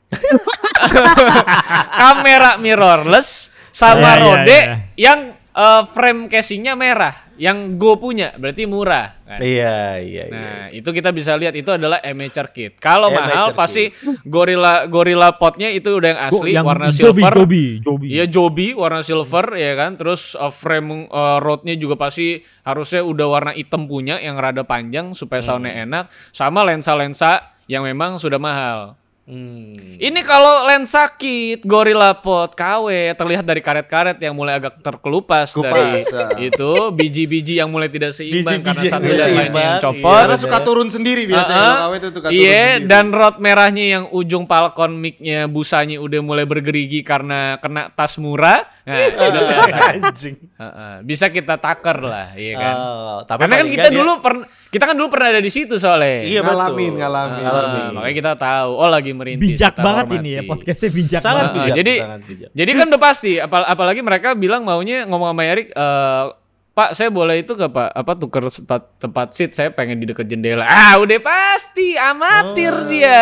[2.02, 4.76] kamera mirrorless, sama Ya, ya, rode ya.
[4.98, 5.20] yang
[5.60, 9.15] eh, frame casingnya merah, yang gue punya berarti murah.
[9.24, 9.39] Kan?
[9.39, 10.36] Iya, iya, iya.
[10.36, 12.76] Nah, itu kita bisa lihat itu adalah amateur kit.
[12.82, 13.58] Kalau mahal kit.
[13.58, 13.84] pasti
[14.28, 17.34] Gorilla Gorilla potnya itu udah yang asli yang warna Joby, silver.
[17.39, 18.08] Joby, Joby.
[18.12, 19.95] Iya Joby warna silver ya kan.
[19.95, 25.15] Terus uh, frame uh, rodnya juga pasti harusnya udah warna hitam punya yang rada panjang
[25.15, 26.12] supaya soundnya enak.
[26.36, 28.99] Sama lensa-lensa yang memang sudah mahal.
[29.30, 29.78] Hmm.
[29.94, 35.70] Ini kalau lensa kit Gorilla Pot KW terlihat dari karet-karet yang mulai agak terkelupas Kupas,
[35.70, 36.50] dari ya.
[36.50, 40.18] itu biji-biji yang mulai tidak seimbang Biji-biji karena satu yang dan lainnya yang copot.
[40.18, 41.62] Karena suka turun sendiri biasanya.
[41.70, 42.89] Kalau KW itu suka turun Iya, sendiri.
[42.89, 48.65] dan rod merahnya yang ujung palkon mic-nya busanya udah mulai bergerigi karena kena tas murah.
[48.82, 48.98] Nah,
[49.30, 49.94] itu kan.
[50.02, 50.36] Anjing.
[50.58, 52.74] Heeh, bisa kita taker lah, iya kan.
[52.74, 55.78] Oh, tapi Karena kan kita dia- dulu pernah kita kan dulu pernah ada di situ
[55.78, 56.26] soalnya.
[56.26, 57.02] Iya, ngalamin, betul.
[57.02, 57.44] ngalamin.
[57.44, 59.44] Ah, makanya kita tahu oh lagi merintis.
[59.54, 60.18] bijak banget hormati.
[60.18, 61.56] ini ya podcastnya bijak sangat banget.
[61.60, 62.50] bijak, jadi sangat bijak.
[62.56, 66.26] jadi kan udah pasti apal apalagi mereka bilang maunya ngomong sama Erik eh,
[66.70, 70.24] Pak saya boleh itu gak Pak apa tuker tempat, tempat seat saya pengen di dekat
[70.24, 72.88] jendela ah udah pasti amatir Oh.
[72.88, 73.20] dia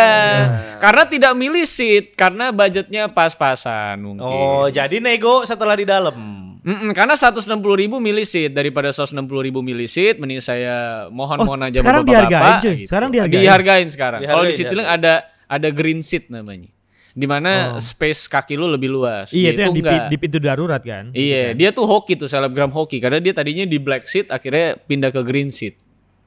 [0.77, 6.13] karena tidak milih seat karena budgetnya pas-pasan mungkin Oh, jadi nego setelah di dalam.
[6.59, 7.47] Mm-mm, karena 160
[7.79, 12.03] ribu milih seat daripada 160 ribu milih seat mending saya mohon mohon Oh, aja sekarang
[12.03, 12.77] bapak-bapak dihargain, cuy.
[12.83, 13.41] Sekarang dihargain.
[13.41, 15.01] dihargain sekarang kalau di Citylink dihargain.
[15.01, 15.13] ada
[15.47, 16.69] ada green seat namanya
[17.11, 19.93] di mana space kaki lu lebih luas Iya Dia itu yang di, enggak.
[19.97, 21.09] pi- di pintu darurat kan.
[21.09, 25.09] Iya, dia tuh hoki tuh selebgram hoki karena dia tadinya di black seat akhirnya pindah
[25.09, 25.73] ke green seat.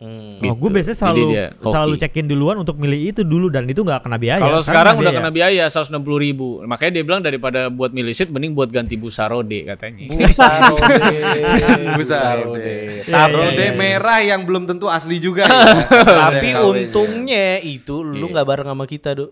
[0.01, 0.41] Hmm.
[0.49, 1.25] Oh, gue biasanya Jadi selalu
[1.61, 4.41] selalu cekin duluan untuk milih itu dulu dan itu nggak kena biaya.
[4.41, 5.21] Kalau sekarang udah biaya.
[5.21, 6.65] kena biaya 160 ribu.
[6.65, 10.09] Makanya dia bilang daripada buat milih seat mending buat ganti busa rode katanya.
[12.01, 12.49] Besar Rode.
[12.49, 13.05] rode.
[13.05, 13.77] Iya, Rode iya, iya.
[13.77, 15.45] merah yang belum tentu asli juga.
[15.45, 15.69] ya.
[16.33, 18.41] Tapi untungnya itu lu Iya.
[18.41, 19.31] nggak bareng sama kita, Dok.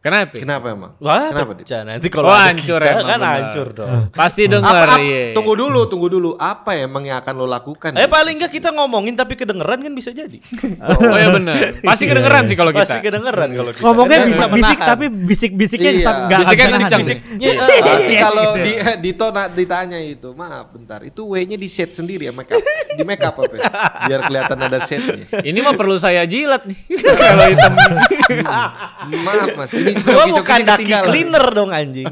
[0.00, 0.32] Kenapa?
[0.32, 0.92] Kenapa emang?
[0.96, 1.84] Wah, Kenapa, pecah.
[1.84, 3.32] Nanti kalau Oh, hancur kita, emang, kan benar.
[3.36, 4.08] hancur dong.
[4.10, 5.36] Pasti denger apa- iya.
[5.36, 6.30] Tunggu dulu, tunggu dulu.
[6.34, 7.92] Apa emang yang akan lo lakukan?
[7.94, 10.40] Eh paling enggak kita ngomongin tapi kedengeran kan bisa jadi.
[10.80, 11.84] Oh ya bener.
[11.84, 13.12] Pasti kedengeran sih kalau Pasti kita.
[13.12, 13.84] kedengeran kalau kita.
[13.84, 14.88] Ngomongnya Kan bisa bisik-bisik menahan.
[14.88, 16.00] tapi bisik-bisiknya Iya.
[16.00, 17.00] nggak nggak Bisiknya bisa kencang.
[17.00, 18.64] Bisiknya, eh, Pasti Iya, kalau gitu.
[18.64, 22.64] di Dito ditanya itu, maaf bentar, itu W-nya di set sendiri ya make up.
[22.90, 23.52] Di make up apa?
[23.52, 23.68] ya?
[24.06, 25.28] Biar kelihatan ada setnya.
[25.36, 26.78] Ini mah perlu saya jilat nih.
[27.20, 27.72] kalau hitam.
[29.20, 32.06] Maaf Mas, Gua joki-jokinya bukan daki cleaner dong anjing.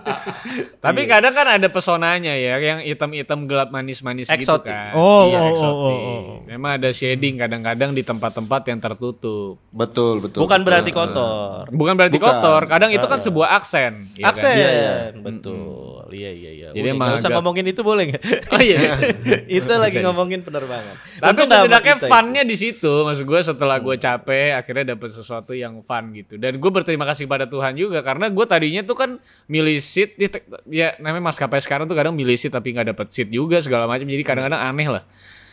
[0.84, 4.94] Tapi kadang kan ada pesonanya ya, yang hitam-hitam gelap manis-manis gitu kan.
[4.94, 5.96] Oh, iya, oh, oh, eksotik.
[5.98, 6.36] oh, oh.
[6.46, 9.58] Memang ada shading kadang-kadang di tempat-tempat yang tertutup.
[9.74, 10.46] Betul, betul.
[10.46, 10.68] Bukan betul.
[10.70, 11.62] berarti kotor.
[11.74, 12.30] Bukan berarti Bukan.
[12.38, 14.14] kotor, kadang itu kan sebuah aksen.
[14.14, 14.30] ya kan?
[14.30, 14.94] Aksen, Iya, iya.
[15.18, 16.06] betul.
[16.06, 16.68] Iya iya iya.
[16.70, 18.24] Jadi Udah, emang usah ngomongin itu boleh nggak?
[18.54, 18.78] Oh iya.
[19.58, 20.96] itu lagi ngomongin penerbangan.
[21.18, 26.14] Tapi setidaknya funnya di situ, maksud gue setelah gue capek akhirnya dapet sesuatu yang fun
[26.14, 26.38] gitu.
[26.40, 29.10] Dan gue berterima kasih pada Tuhan juga karena gue tadinya tuh kan
[29.50, 33.06] milih seat, ya, te- ya namanya maskapai sekarang tuh kadang milih seat tapi nggak dapet
[33.12, 34.08] seat juga segala macam.
[34.08, 35.04] Jadi kadang-kadang aneh lah.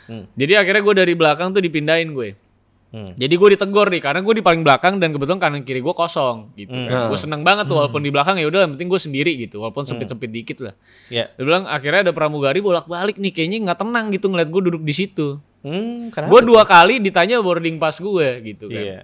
[0.08, 0.30] Hmm.
[0.40, 2.40] Jadi akhirnya gue dari belakang tuh dipindahin gue.
[2.94, 3.10] Hmm.
[3.18, 6.54] Jadi gue ditegur nih karena gue di paling belakang dan kebetulan kanan kiri gue kosong
[6.54, 6.78] gitu.
[6.78, 6.86] Hmm.
[6.86, 7.10] kan.
[7.10, 9.82] Gue seneng banget tuh walaupun di belakang ya udah yang penting gue sendiri gitu walaupun
[9.82, 10.78] sempit-sempit dikit lah.
[11.10, 11.26] Ya.
[11.34, 14.94] Dia bilang akhirnya ada pramugari bolak-balik nih kayaknya nggak tenang gitu ngeliat gue duduk di
[14.94, 15.42] situ.
[15.66, 16.14] Hmm?
[16.14, 18.84] Gue dua kali ditanya boarding pass gue gitu kan.
[18.86, 19.00] Iya.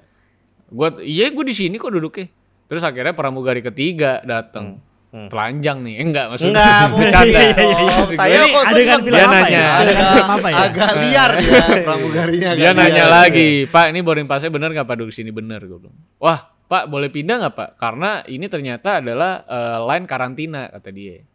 [0.69, 2.29] Gue iya gue di sini kok duduknya.
[2.69, 4.77] Terus akhirnya pramugari ketiga datang.
[5.10, 5.25] Hmm.
[5.25, 5.93] Telanjang nih.
[5.97, 6.53] Eh, enggak maksudnya.
[6.53, 7.39] Enggak, bercanda.
[7.41, 7.93] Iya, iya, iya.
[7.97, 9.01] Oh, saya kok adegan seneng.
[9.01, 9.58] film Dia apa nanya.
[9.58, 9.69] ya?
[9.73, 10.58] Adegan film apa ya?
[10.62, 12.49] Agak liar ya pramugarinya.
[12.53, 13.10] Dia agak nanya liar.
[13.10, 15.60] lagi, Pak ini boarding passnya bener nggak Pak duduk sini bener?
[15.65, 17.69] Gue bilang, wah Pak boleh pindah nggak Pak?
[17.82, 21.25] Karena ini ternyata adalah eh, line karantina kata dia.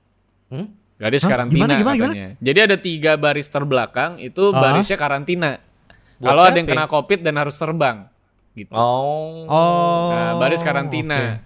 [0.54, 0.66] Hmm?
[0.94, 1.30] Gadis Hah?
[1.34, 2.28] karantina Gimana, gimana, katanya.
[2.38, 5.58] Jadi ada tiga baris terbelakang itu barisnya karantina.
[6.22, 8.06] Kalau ada yang kena covid dan harus terbang,
[8.54, 8.72] gitu.
[8.72, 9.44] Oh.
[9.50, 10.10] Oh.
[10.14, 11.42] Nah, baris karantina.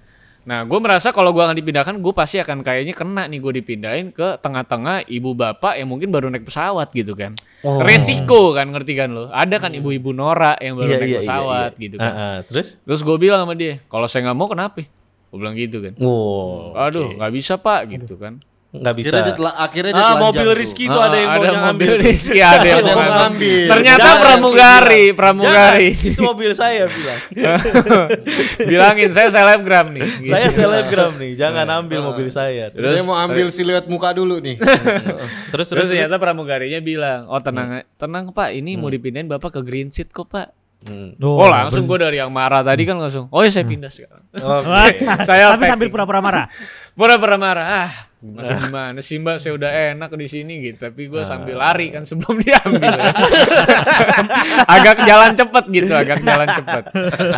[0.48, 4.08] Nah, gue merasa kalau gue akan dipindahkan, gue pasti akan kayaknya kena nih gue dipindahin
[4.08, 7.36] ke tengah-tengah ibu bapak yang mungkin baru naik pesawat gitu kan.
[7.60, 7.84] Oh.
[7.84, 9.28] Resiko kan, ngerti kan lo?
[9.28, 11.82] Ada kan ibu-ibu Nora yang baru Iya, naik iya, iya, pesawat iya.
[11.84, 12.12] gitu kan.
[12.12, 12.36] Ah, ah.
[12.48, 12.80] Terus?
[12.80, 14.80] Terus gue bilang sama dia, kalau saya nggak mau kenapa?
[15.28, 15.92] Gue bilang gitu kan.
[16.00, 16.72] Oh.
[16.72, 18.40] Aduh, nggak bisa pak gitu kan.
[18.78, 19.08] Nggak bisa.
[19.10, 20.48] Akhirnya dia, tela- akhirnya dia Ah, mobil.
[20.50, 21.92] Rizky itu Ah, ada yang mau ada yang mobil ngambil.
[22.00, 23.66] Rizky, ada yang mau ngambil.
[23.68, 25.88] Ternyata Jangan, pramugari, pramugari.
[25.92, 27.20] Jangan, itu mobil saya bilang.
[28.70, 30.02] Bilangin saya selebgram nih.
[30.02, 30.30] gitu.
[30.30, 32.70] saya selebgram nih, jangan ambil mobil saya.
[32.70, 34.56] Terus Saya mau ambil siluet muka dulu nih.
[35.52, 39.60] terus Terus terus, ternyata pramugarinya bilang, oh tenang, tenang pak, ini mau dipindahin bapak ke
[39.62, 40.57] green seat kok pak.
[40.78, 41.18] Hmm.
[41.18, 44.22] Oh, langsung gue dari yang marah tadi kan langsung, oh ya saya pindah sekarang.
[44.62, 45.02] Oke.
[45.26, 45.90] Saya Tapi sambil packing.
[45.90, 46.46] pura-pura marah.
[46.98, 50.90] Pura-pura marah, ah masih gimana sih mbak, saya udah enak di sini gitu.
[50.90, 52.90] Tapi gue sambil lari kan sebelum diambil.
[54.66, 56.84] agak jalan cepet gitu, agak jalan cepet.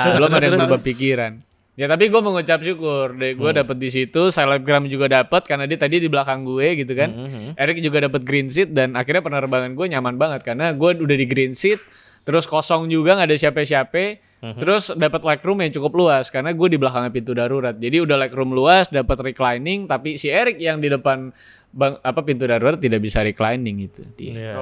[0.01, 1.33] Sebelum ada yang berubah pikiran.
[1.77, 5.77] Ya tapi gue mengucap syukur deh gue dapet di situ, selebgram juga dapet karena dia
[5.81, 7.09] tadi di belakang gue gitu kan.
[7.57, 11.27] Erik juga dapet green seat dan akhirnya penerbangan gue nyaman banget karena gue udah di
[11.29, 11.81] green seat,
[12.23, 14.21] terus kosong juga nggak ada siapa-siapa,
[14.57, 17.77] terus dapat legroom yang cukup luas karena gue di belakangnya pintu darurat.
[17.77, 21.33] Jadi udah legroom luas, dapat reclining, tapi si Erik yang di depan
[21.71, 24.33] bang apa pintu darurat tidak bisa reclining itu dia.
[24.35, 24.59] Iya.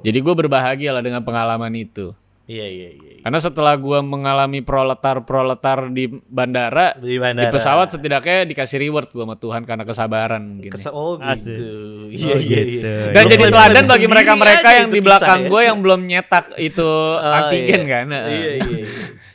[0.00, 2.16] Jadi gue berbahagia lah dengan pengalaman itu.
[2.44, 3.12] Iya iya iya.
[3.24, 7.48] Karena setelah gua mengalami proletar-proletar di bandara, Di bandara.
[7.48, 10.68] di pesawat setidaknya dikasih reward gua sama Tuhan karena kesabaran mungkin.
[10.68, 11.48] Kesa- oh gitu.
[11.48, 12.84] Oh, Iya iya gitu.
[12.84, 13.12] iya.
[13.16, 15.48] Dan Lu jadi teladan bagi mereka-mereka yang di belakang ya.
[15.48, 17.92] gue yang belum nyetak itu Oh, antigen iya.
[17.96, 18.06] kan.
[18.12, 18.50] Iya iya.
[18.60, 18.84] iya.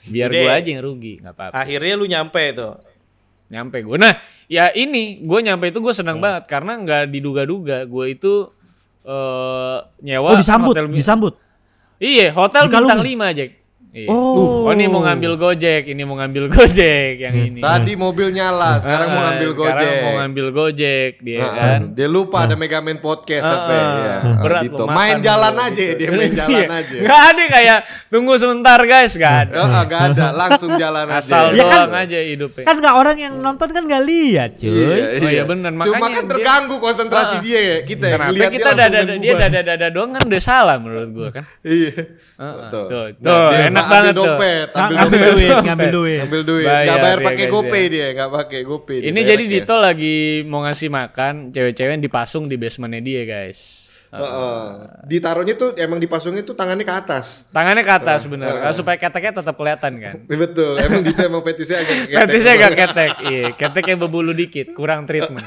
[0.06, 0.42] Biar Udah.
[0.42, 1.54] gua aja yang rugi, nggak apa-apa.
[1.58, 2.74] Akhirnya lu nyampe tuh.
[3.50, 3.98] Nyampe gue.
[3.98, 4.14] Nah,
[4.46, 8.54] ya ini gue nyampe itu gue senang banget karena nggak diduga-duga gue itu
[9.02, 11.34] eh nyewa Oh disambut, hotel disambut.
[12.00, 13.59] Iya, hotel bintang 5 Jack.
[13.90, 14.06] Iya.
[14.06, 14.70] Oh.
[14.70, 17.58] oh ini mau ngambil Gojek, ini mau ngambil Gojek yang ini.
[17.58, 19.98] Tadi mobil nyala, sekarang mau ngambil sekarang Gojek.
[20.00, 21.80] mau ngambil Gojek dia Ah, kan.
[21.92, 24.14] Dia lupa ada Megaman podcast apa ya.
[24.40, 24.86] Berat gitu.
[24.86, 25.98] loh, Main jalan loh, aja gitu.
[25.98, 26.68] dia main jalan Iya.
[26.70, 26.98] aja.
[27.02, 29.54] Nggak ada kayak tunggu sebentar guys, gak ada.
[29.58, 31.18] Ah, gak ada, langsung jalan aja.
[31.20, 32.66] Asal Ya kan- doang aja hidupnya.
[32.66, 34.70] Kan nggak orang yang nonton kan nggak lihat, cuy.
[35.18, 37.42] Oh iya bener, Cuma makanya kan dia- terganggu konsentrasi Ah.
[37.42, 37.78] dia ya.
[37.82, 41.10] Kita yang Kenapa kita dia dada dia main dada dada doang kan udah salah menurut
[41.10, 41.44] gua kan.
[41.66, 42.22] Iya.
[42.40, 42.86] Heeh, Tuh.
[42.88, 44.20] tuh, Nah, tuh, dia enak ambil banget tuh.
[44.22, 45.32] dompet, Ng- ambil ngambil dompet.
[45.32, 46.20] duit, ngambil duit.
[46.26, 46.66] Ambil duit.
[46.66, 47.90] Bayar Gak bayar ya, pakai guys, GoPay ya.
[47.90, 48.98] dia, gak pakai GoPay.
[48.98, 49.54] dia, Ini jadi cash.
[49.56, 53.60] Dito lagi mau ngasih makan cewek-cewek yang dipasung di basementnya dia guys.
[54.10, 54.66] Heeh.
[55.06, 57.46] Ditaruhnya tuh emang dipasungnya tuh tangannya ke atas.
[57.48, 60.16] Tangannya ke atas bener, Ah, supaya keteknya tetap kelihatan kan.
[60.24, 62.18] Iya, Betul, emang Dito emang fetisnya agak ketek.
[62.20, 63.44] Fetisnya agak ketek, iya.
[63.52, 65.46] Ketek yang berbulu dikit, kurang treatment.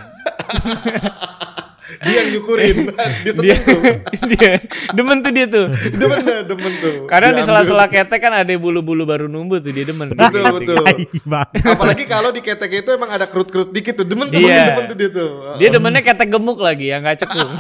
[2.01, 2.77] Dia yang nyukurin,
[3.25, 3.81] dia dia, tuh.
[4.33, 4.51] dia,
[4.97, 5.67] demen tuh dia tuh.
[6.01, 6.95] Demen dah, demen tuh.
[7.11, 10.15] Kadang di sela-sela ketek kan ada bulu-bulu baru numbuh tuh dia demen.
[10.15, 10.85] Betul, betul.
[11.67, 14.07] Apalagi kalau di ketek itu emang ada kerut-kerut dikit tuh.
[14.09, 14.73] Demen tuh, Iya.
[14.73, 15.31] demen tuh dia tuh.
[15.61, 17.51] Dia demennya ketek gemuk lagi yang nggak cekung.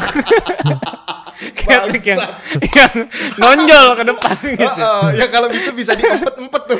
[1.53, 2.21] ketek yang,
[2.63, 2.93] yang
[3.39, 4.67] nonjol ke depan gitu.
[4.67, 6.79] Heeh, ya kalau gitu bisa diempet-empet tuh.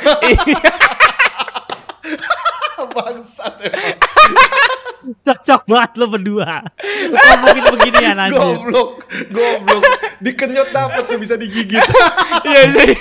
[2.93, 3.01] Iya.
[3.01, 3.97] Bangsat emang.
[5.19, 6.63] Cocok banget lo berdua.
[7.09, 8.39] Ngomongin beginian anjir.
[8.39, 8.91] Goblok,
[9.27, 9.83] goblok.
[10.19, 11.83] Dikenyot dapet tuh bisa digigit.
[12.43, 12.95] Iya jadi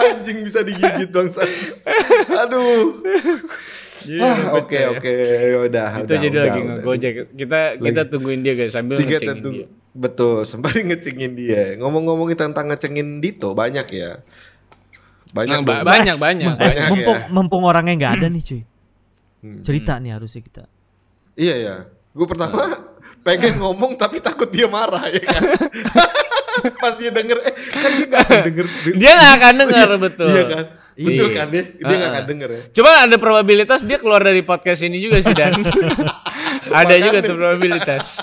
[0.00, 1.48] Anjing bisa digigit bangsat.
[2.38, 3.02] Aduh.
[4.16, 5.12] Ah, Oke oke,
[5.66, 6.00] udah.
[6.00, 7.14] Itu jadi lagi ngegojek.
[7.34, 8.10] Kita kita Lagi.
[8.10, 9.50] tungguin dia guys sambil Tiga ngecengin tentu.
[9.52, 9.66] dia.
[9.90, 11.74] Betul, sembari ngecengin dia.
[11.76, 14.22] Ngomong-ngomongin tentang ngecengin Dito banyak ya.
[15.30, 15.86] Banyak Nah, ba- dong.
[15.86, 16.46] banyak banyak.
[16.52, 17.26] Banyak mumpung, ya.
[17.28, 18.62] mumpung orangnya nggak ada nih cuy.
[19.62, 20.64] Cerita nih harusnya kita.
[21.34, 21.74] Iya ya.
[22.10, 22.66] Gue pertama
[23.26, 25.42] pengen ngomong tapi takut dia marah ya kan.
[26.82, 28.66] Pas dia denger eh kan dia gak akan denger.
[28.92, 30.28] Dia nggak akan denger betul.
[30.28, 30.64] Iya kan?
[31.00, 31.36] Betul Iya.
[31.38, 31.62] kan dia?
[31.78, 32.62] Dia gak akan denger ya.
[32.72, 35.54] Cuma ada probabilitas dia keluar dari podcast ini juga sih dan
[36.82, 38.20] ada juga tuh probabilitas.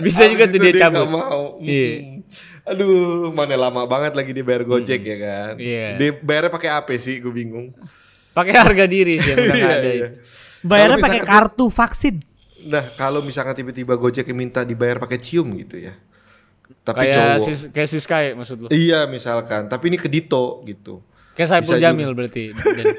[0.00, 1.06] Bisa juga tuh dia nggak cabut.
[1.06, 1.60] mau.
[1.60, 2.11] Iya.
[2.62, 5.54] Aduh, mana lama banget lagi dibayar Gojek ya kan.
[5.56, 5.88] Iya.
[5.96, 7.18] Dia bayarnya pakai apa sih?
[7.18, 7.74] Gue bingung.
[8.30, 9.82] Pakai harga diri sih yang nggak Iya, ada.
[9.82, 9.94] iya.
[9.96, 10.06] itu.
[10.62, 12.14] Bayarnya pakai kartu vaksin.
[12.62, 15.98] Nah, kalau misalkan tiba-tiba Gojek minta dibayar pakai cium gitu ya.
[16.80, 17.38] Tapi Kayak cowok.
[17.44, 18.68] sis kayak Siskai maksud lu.
[18.68, 19.66] Iya, misalkan.
[19.66, 21.02] Tapi ini ke Dito gitu.
[21.32, 22.52] Kayak Saiful Bisa Jamil berarti.
[22.54, 22.94] Dan-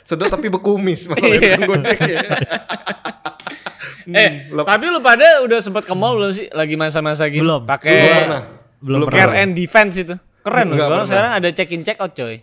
[0.00, 2.20] Sedot tapi bekumis masalahnya bukan Gojek ya.
[4.14, 7.40] eh, lep- tapi lu pada udah sempat ke mall belum sih lagi masa-masa gini?
[7.40, 7.60] Belum.
[7.60, 8.42] Belum Pakai pernah.
[8.78, 9.20] Belum Belum pernah.
[9.24, 10.14] care and defense itu.
[10.40, 10.76] Keren loh.
[10.78, 12.38] Sekarang, sekarang ada check in check out coy.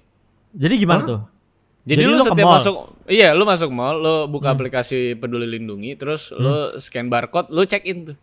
[0.52, 1.22] Jadi gimana tuh?
[1.86, 2.56] Jadi, Jadi lu, lu setiap mall?
[2.58, 7.62] masuk iya, lu masuk mall, lu buka aplikasi Peduli Lindungi, terus lu scan barcode, lu
[7.64, 8.18] check in tuh.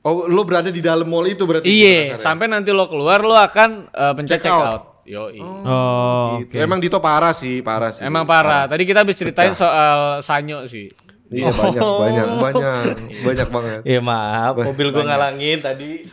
[0.00, 1.66] Oh, lo berada di dalam mall itu berarti.
[1.66, 2.22] Iya, kasarnya?
[2.22, 4.66] sampai nanti lo keluar lo akan eh, pencet Check check, out.
[4.70, 4.82] out.
[5.02, 5.30] Yo,
[5.62, 6.54] Oh, Gitu.
[6.56, 8.02] Emang Dito parah sih, parah sih.
[8.02, 8.66] Emang parah.
[8.66, 10.86] Tadi kita habis ceritain soal Sanyo sih.
[11.26, 12.82] Iya banyak, banyak, banyak,
[13.20, 13.80] banyak banget.
[13.82, 16.06] Iya maaf, mobil gua ngalangin tadi.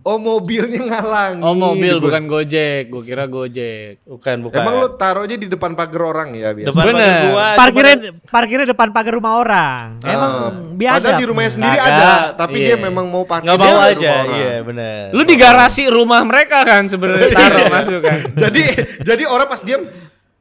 [0.00, 1.42] Oh mobilnya ngalang.
[1.42, 2.88] Oh, mobil bukan Gojek.
[2.88, 4.00] Gue kira Gojek.
[4.02, 4.56] Bukan, bukan.
[4.56, 6.70] Emang lo taruhnya di depan pagar orang ya biasa.
[6.72, 6.96] depan Bener.
[6.96, 7.46] pagar gua.
[7.54, 7.94] parkirnya
[8.24, 9.86] parkirnya depan pagar rumah orang.
[10.00, 10.96] Emang Ah, biasa.
[10.96, 11.92] Padahal di rumahnya sendiri Kagak.
[11.92, 12.64] ada, tapi Iya.
[12.64, 14.26] dia memang mau parkir di mau rumah aja, orang.
[14.32, 15.02] iya benar.
[15.12, 18.18] Lu di garasi rumah mereka kan sebenarnya taruh masuk kan.
[18.48, 18.62] jadi
[19.02, 19.82] jadi orang pas diam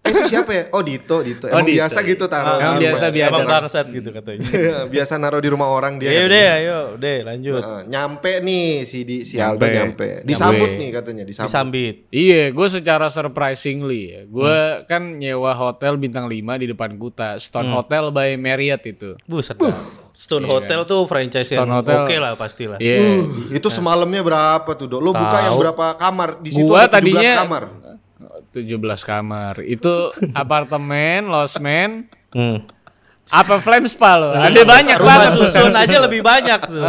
[0.07, 0.63] eh itu siapa ya?
[0.71, 1.45] Oh Dito, Dito.
[1.45, 1.77] Oh, Emang Dito.
[1.77, 2.55] biasa gitu taruh.
[2.55, 3.27] Emang di biasa biasa.
[3.27, 4.47] Emang Emang bangsat gitu katanya.
[4.57, 6.09] Iya, biasa naruh di rumah orang dia.
[6.09, 7.59] Ya udah, ayo, udah lanjut.
[7.59, 9.59] Heeh, nyampe nih si di si Nyampe.
[9.59, 10.07] Aldo nyampe.
[10.23, 10.79] Disambut Nyampe.
[10.79, 11.47] nih katanya, disambut.
[11.47, 11.95] Disambit.
[12.09, 14.21] Iya, gue secara surprisingly ya.
[14.25, 19.13] Gue kan nyewa hotel bintang 5 di depan Kuta, Stone Hotel by Marriott itu.
[19.23, 19.75] Buset dah.
[20.11, 21.97] Stone Hotel tuh franchise yang Stone Hotel.
[22.01, 22.77] oke lah pastilah.
[22.77, 22.97] Iya.
[22.97, 23.21] Uh,
[23.53, 24.97] itu semalamnya berapa tuh, Dok?
[24.97, 25.45] Lo buka Tahu.
[25.45, 26.29] yang berapa kamar?
[26.41, 27.63] Di situ Gua ada 17 tadinya- kamar.
[28.59, 29.61] 17 kamar.
[29.61, 32.63] Itu apartemen, losmen, Hmm.
[33.27, 34.31] apa flame spa loh.
[34.31, 35.31] Ada banyak Rumah banget.
[35.33, 36.79] susun aja lebih banyak tuh.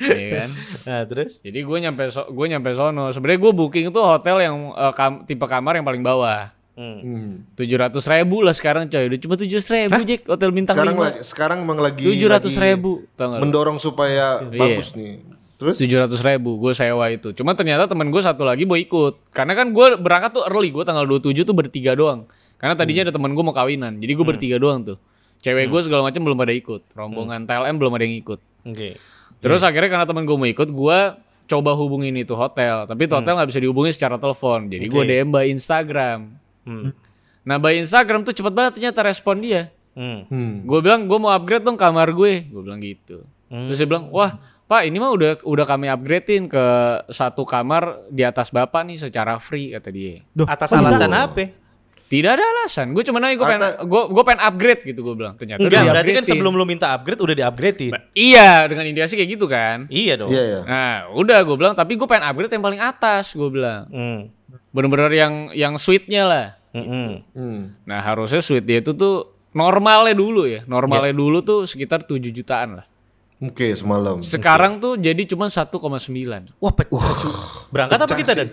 [0.00, 0.48] Iya kan?
[0.82, 1.38] Nah, terus?
[1.38, 3.08] Jadi gue nyampe so, gue nyampe sono.
[3.08, 6.50] Sebenarnya gue booking tuh hotel yang eh, kam- tipe kamar yang paling bawah.
[6.72, 6.98] Hmm.
[6.98, 7.32] Hmm.
[7.52, 9.04] Tujuh ratus ribu lah sekarang coy.
[9.06, 13.04] Udah cuma tujuh ribu Jack hotel bintang Sekarang lagi, sekarang emang lagi Tujuh ratus ribu.
[13.12, 13.36] Tau gak?
[13.36, 13.42] lu?
[13.44, 14.56] mendorong supaya Iya.
[14.56, 15.20] bagus nih.
[15.62, 17.30] Terus tujuh ratus ribu gue sewa itu.
[17.38, 19.30] Cuma ternyata temen gue satu lagi mau ikut.
[19.30, 20.74] Karena kan gue berangkat tuh early.
[20.74, 22.26] Gue tanggal 27 tuh bertiga doang.
[22.58, 24.02] Karena tadinya ada temen gue mau kawinan.
[24.02, 24.98] Jadi gue bertiga doang tuh.
[25.38, 26.82] Cewek gue segala macam belum ada ikut.
[26.98, 28.40] Rombongan TLM belum ada yang ikut.
[28.66, 28.98] Oke.
[29.42, 30.98] Terus akhirnya karena temen gue mau ikut, gue
[31.50, 32.86] coba hubungin itu hotel.
[32.86, 34.70] Tapi itu hotel nggak bisa dihubungi secara telepon.
[34.70, 35.10] Jadi gue Oke.
[35.10, 36.38] DM by Instagram.
[36.62, 36.94] Hmm.
[37.42, 39.74] Nah by Instagram tuh cepet banget ternyata respon dia.
[39.98, 40.26] Hmm.
[40.30, 40.62] hmm.
[40.66, 42.46] Gue bilang gue mau upgrade dong kamar gue.
[42.46, 43.26] Gue bilang gitu.
[43.52, 44.40] Terus dia bilang, wah
[44.72, 46.64] pak ini mah udah udah kami upgradein ke
[47.12, 50.24] satu kamar di atas bapak nih secara free kata dia.
[50.32, 50.80] Duh, Atas bisa?
[50.80, 51.52] alasan apa?
[52.08, 52.96] Tidak ada alasan.
[52.96, 55.36] Gue cuma nanya gue pengen gue gue pengen upgrade gitu gue bilang.
[55.36, 57.92] Ternyata Enggak, berarti kan sebelum lu minta upgrade udah di-upgradein.
[58.16, 59.88] Iya dengan indikasi kayak gitu kan.
[59.92, 60.32] Iya dong.
[60.32, 60.60] Iya ya.
[60.64, 63.88] Nah udah gue bilang tapi gue pengen upgrade yang paling atas gue bilang.
[63.92, 64.20] Hmm.
[64.72, 66.46] Bener-bener yang yang suite-nya lah.
[66.72, 67.20] Mm-mm.
[67.36, 67.76] Hmm.
[67.84, 70.64] Nah harusnya suite dia itu tuh normalnya dulu ya.
[70.64, 72.91] Normalnya dulu tuh sekitar 7 jutaan lah.
[73.42, 74.22] Oke, semalam.
[74.22, 75.74] Sekarang tuh jadi cuma 1,9.
[76.62, 76.94] Wah, pecah.
[76.94, 77.32] cuy.
[77.74, 78.38] Berangkat apa pecah kita sih.
[78.38, 78.48] dan?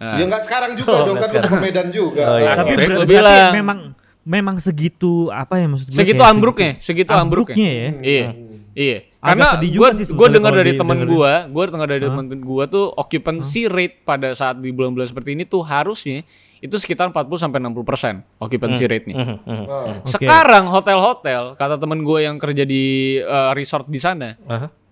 [0.00, 0.16] Nah.
[0.16, 1.56] Ya enggak sekarang juga Oh, dong kan ke.
[1.60, 2.22] Medan juga.
[2.26, 2.56] Oh, iya.
[2.56, 2.72] Tapi
[3.06, 3.52] bilang.
[3.54, 3.78] memang
[4.24, 5.96] memang segitu apa ya maksud gue?
[5.96, 7.56] Segitu ambruknya, segitu ambruknya.
[7.70, 7.88] ya.
[8.02, 8.28] Iya.
[8.80, 8.98] Iya.
[9.20, 12.64] Agak Karena sedih gue sih gue dengar dari temen gue, gue dengar dari temen gue
[12.72, 16.24] tuh occupancy rate pada saat di bulan-bulan seperti ini tuh harusnya
[16.64, 19.16] itu sekitar 40 sampai 60 persen occupancy rate-nya.
[19.20, 19.64] Mhm, mhm.
[19.68, 20.00] Ah.
[20.08, 24.40] Sekarang hotel-hotel kata temen gue yang kerja di eh, resort di sana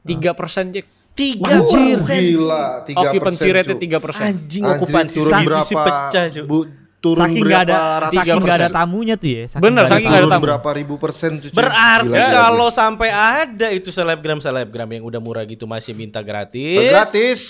[0.04, 0.86] tiga persen Jack.
[1.18, 2.22] Tiga persen.
[2.22, 4.22] gila, 3 Occupancy rate-nya tiga persen.
[4.38, 6.24] Anjing okupansi turun segitu berapa, sih pecah.
[6.46, 6.58] Bu,
[6.98, 8.74] turun Saking berapa ada ratus saking nggak ada persen?
[8.74, 9.42] tamunya tuh ya.
[9.54, 10.44] Bener, nggak saking nggak ada turun tamu.
[10.44, 11.50] berapa ribu persen cuy.
[11.50, 16.74] Berarti Gila, kalau sampai ada itu selebgram selebgram yang udah murah gitu masih minta gratis.
[16.84, 17.40] gratis.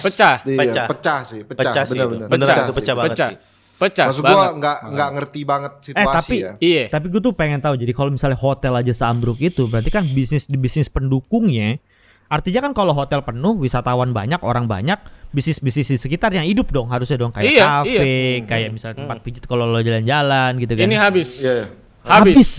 [0.00, 0.36] Pecah.
[0.42, 0.86] Iya, Pecah.
[0.88, 1.18] pecah.
[1.22, 2.06] sih, pecah, Pecah sih itu.
[2.06, 2.28] benar-benar.
[2.28, 2.76] Beneran itu sih.
[2.76, 3.28] pecah banget Pecah.
[3.28, 3.38] sih.
[3.74, 4.52] Pecah Maksud gua banget.
[4.56, 6.52] nggak nggak ngerti banget Eh situasi tapi ya.
[6.56, 6.84] Iya.
[6.88, 10.46] tapi gue tuh pengen tahu jadi kalau misalnya hotel aja seambruk itu berarti kan bisnis
[10.46, 11.82] di bisnis pendukungnya
[12.34, 14.98] artinya kan kalau hotel penuh wisatawan banyak orang banyak
[15.30, 19.18] bisnis bisnis di sekitar yang hidup dong harusnya dong kayak Iya, kafe kayak misalnya tempat
[19.20, 21.28] pijit kalau lo jalan-jalan gitu kan Ini habis.
[21.40, 21.66] Iya, iya.
[22.04, 22.50] Habis.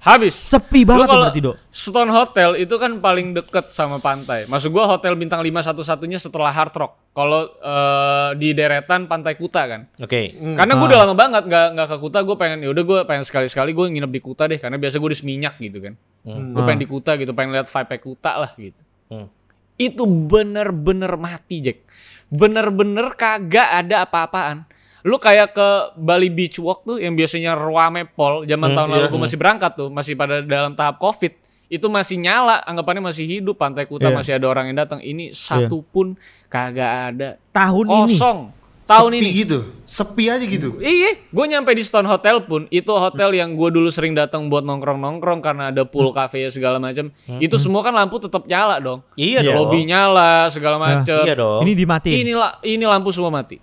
[0.00, 0.32] Habis.
[0.32, 4.48] sepi banget tuh kalau berarti dok Stone Hotel itu kan paling deket sama pantai.
[4.48, 6.92] Maksud gua hotel bintang 5 satu-satunya setelah Hard Rock.
[7.12, 9.84] Kalau eh, di deretan Pantai Kuta kan.
[10.00, 10.32] Oke.
[10.32, 10.88] Karena gue Ah.
[10.88, 13.86] udah lama banget nggak nggak ke Kuta, gue pengen ya udah gue pengen sekali-sekali gue
[13.92, 15.92] nginep di Kuta deh karena biasa gue di Seminyak gitu kan.
[16.24, 18.80] Gue pengen di Kuta gitu, pengen lihat vibe Kuta lah gitu.
[19.10, 19.28] Hmm.
[19.76, 21.84] Itu bener-bener mati Jack.
[22.30, 24.64] Bener-bener kagak ada apa-apaan.
[25.02, 29.12] Lu kayak ke Bali Beach Walk tuh yang biasanya ruame pol zaman tahun lalu iya.
[29.12, 31.32] gue masih berangkat tuh, masih pada dalam tahap Covid.
[31.70, 34.16] Itu masih nyala, anggapannya masih hidup, Pantai Kuta Iya.
[34.18, 35.00] masih ada orang yang datang.
[35.00, 36.18] Ini satu pun
[36.50, 37.28] kagak ada.
[37.54, 38.59] tahun ini Kosong.
[38.82, 39.30] Tahun sepi ini.
[39.36, 39.58] gitu.
[39.84, 40.74] Sepi aja gitu.
[40.76, 44.62] Iya, gue nyampe di Stone Hotel pun itu hotel yang gue dulu sering datang buat
[44.62, 47.06] nongkrong-nongkrong karena ada pool cafe segala macam.
[47.36, 49.00] Itu semua kan lampu tetap nyala dong.
[49.14, 49.46] Iya Iya.
[49.46, 49.56] dong.
[49.60, 51.22] Lobby nyala segala macam.
[51.22, 51.62] Iya dong.
[51.62, 52.32] ini dimatiin Ini
[52.64, 53.62] ini lampu semua mati.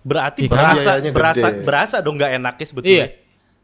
[0.00, 1.14] Berarti Iya, berasa biayanya gede.
[1.14, 2.94] berasa berasa dong nggak enaknya sebetulnya.
[2.96, 3.06] Iya.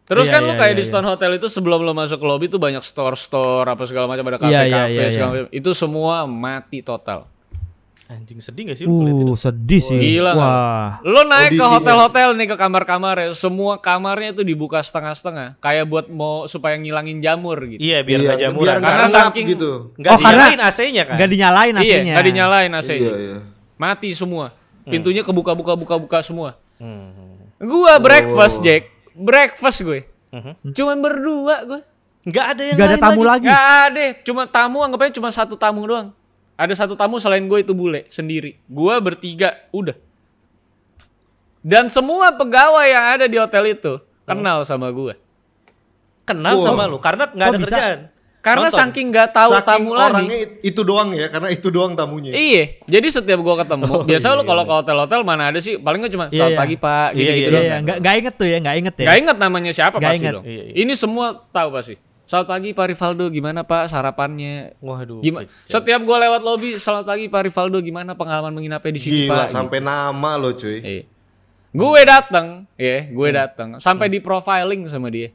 [0.03, 2.27] Terus Iya, kan lu iya, kayak iya, di Stone Hotel itu sebelum lu masuk ke
[2.27, 5.41] lobby tuh banyak store-store apa segala macam ada Iya, iya, kafe-kafe iya, segala iya.
[5.41, 5.55] macam.
[5.55, 7.31] Itu semua mati total.
[8.13, 11.73] Anjing sedih gak sih lu uh sedih sih Gila wah Lo naik ke Kondisinya.
[11.75, 17.19] hotel-hotel nih ke kamar-kamar ya, semua kamarnya itu dibuka setengah-setengah, kayak buat mau supaya ngilangin
[17.19, 17.81] jamur gitu.
[17.81, 18.65] Iya biar Iya, nggak jamuran.
[18.69, 19.71] biar Karena saking- gitu.
[19.97, 21.17] Nggak Oh, dinyalain AC-nya kan?
[21.17, 23.01] nggak dinyalain Iya, AC-nya nggak dinyalain AC-nya.
[23.03, 23.39] Iya, iya.
[23.75, 24.47] Mati semua.
[24.85, 26.61] Pintunya kebuka-buka buka-buka semua.
[26.77, 27.41] Hmm.
[27.57, 28.91] Gua breakfast, Jack.
[29.13, 30.05] Breakfast gue.
[30.29, 30.53] Mhm.
[30.71, 31.81] Cuman berdua gue.
[32.23, 35.55] Nggak ada yang nggak ada lain tamu lagi, Gak ada, cuma tamu anggapnya cuma satu
[35.55, 36.15] tamu doang.
[36.55, 38.61] Ada satu tamu selain gue itu bule sendiri.
[38.69, 39.97] Gua bertiga, udah.
[41.63, 45.15] Dan semua pegawai yang ada di hotel itu kenal sama gue.
[46.23, 46.65] Kenal Wah.
[46.65, 47.67] sama lu karena nggak ada bisa?
[47.71, 47.99] kerjaan.
[48.43, 48.79] Karena Nonton.
[48.83, 50.27] saking nggak tahu Saking tamu lagi.
[50.67, 52.35] itu doang ya, karena itu doang tamunya.
[52.35, 55.79] Iya, jadi setiap gua ketemu, Oh, biasa iya, lu kalau ke hotel-hotel mana ada sih,
[55.79, 56.59] paling cuma Iya, selamat iya.
[56.59, 57.63] pagi pak, Iya, gitu-gitu iya, doang.
[57.63, 59.07] Iya, nggak inget tuh ya, nggak inget ya.
[59.07, 60.35] Gak inget namanya siapa Nggak pasti inget.
[60.35, 60.45] dong.
[60.45, 60.75] Iya, iya.
[60.75, 61.95] Ini semua tahu pasti.
[62.23, 64.79] Selamat pagi Pak Rivaldo, gimana Pak sarapannya?
[64.79, 65.21] Waduh.
[65.21, 65.45] Gimana?
[65.45, 65.69] kecil.
[65.69, 69.49] Setiap gua lewat lobby, selamat pagi Pak Rivaldo, gimana pengalaman menginapnya di sini Gila, Pak?
[69.53, 70.79] sampai nama lo cuy.
[70.81, 71.03] Iya.
[71.73, 73.37] Gue datang, ya, gue Hmm.
[73.39, 75.33] datang sampai di profiling sama dia.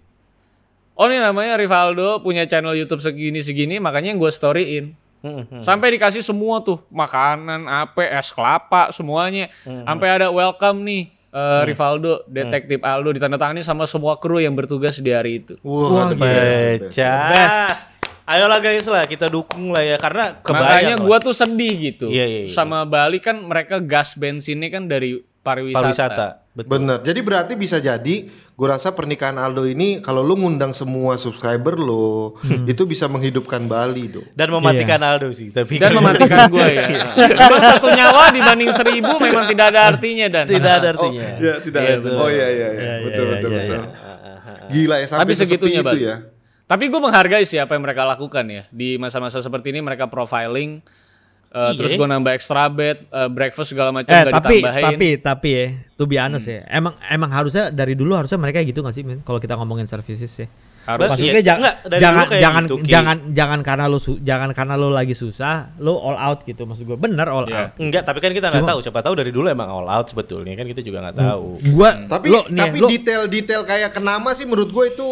[0.93, 4.93] Oh ini namanya Rivaldo punya channel YouTube segini-segini, makanya yang gue storyin.
[5.17, 5.61] Hmm, hmm.
[5.65, 9.49] Sampai dikasih semua tuh makanan, apa, es kelapa, semuanya.
[9.65, 9.81] Hmm.
[9.83, 15.13] Sampai ada welcome nih eh, Rivaldo, detektif Aldo ditandatangani sama semua kru yang bertugas di
[15.13, 15.53] hari itu.
[15.61, 16.97] Wah, best.
[16.97, 17.69] Pecah.
[18.27, 22.11] Ayolah guys lah kita dukung lah ya karena Makanya kebayang gua tuh sedih gitu.
[22.11, 22.51] Iya, iya, iya.
[22.51, 25.79] Sama Bali kan mereka gas bensinnya kan dari pariwisata.
[25.79, 26.27] pariwisata.
[26.51, 26.69] Betul.
[26.73, 26.97] Bener.
[26.99, 32.35] Jadi berarti bisa jadi, gue rasa pernikahan Aldo ini kalau lu ngundang semua subscriber lo,
[32.39, 32.65] Hmm.
[32.65, 34.25] itu bisa menghidupkan Bali dong.
[34.33, 36.83] Dan mematikan Aldo sih, tapi Dan mematikan gua ya.
[37.15, 40.45] Memang satu nyawa dibanding seribu memang tidak ada artinya dan.
[40.45, 41.27] tidak ada artinya.
[41.39, 41.79] Iya, tidak.
[41.79, 42.01] Iya, ada.
[42.01, 42.17] betul.
[42.17, 42.91] oh iya iya iya.
[42.99, 43.77] Betul iya, betul iya, betul.
[43.77, 46.15] Ah, Gila ya sampai Tapi segitunya, itu ya.
[46.65, 50.83] Tapi gue menghargai sih apa yang mereka lakukan ya di masa-masa seperti ini mereka profiling,
[51.59, 54.83] eh, terus gue nambah extra bed, eh, breakfast segala macam Eh gak tapi ditambahin.
[54.85, 56.55] tapi tapi ya, to be honest Hmm.
[56.55, 56.61] ya.
[56.71, 59.21] Emang emang harusnya dari dulu harusnya mereka gitu gak sih, Min?
[59.21, 60.49] Kalau kita ngomongin services ya.
[60.87, 61.11] Harus.
[61.11, 62.87] Maksudnya Iya, jangan enggak, dari jangan dulu kayak jangan gitu, Ki.
[62.87, 66.83] jangan jangan karena lu su- jangan karena lu lagi susah, lu all out gitu maksud
[66.85, 66.95] gue.
[66.95, 67.59] Bener all Iya.
[67.59, 67.69] out.
[67.75, 68.79] Enggak, tapi kan kita nggak tahu.
[68.79, 71.59] Siapa tahu dari dulu emang all out sebetulnya kan kita juga nggak tahu.
[71.69, 75.07] Gua Tapi lo, nih, tapi detail-detail kayak kenama sih menurut gue itu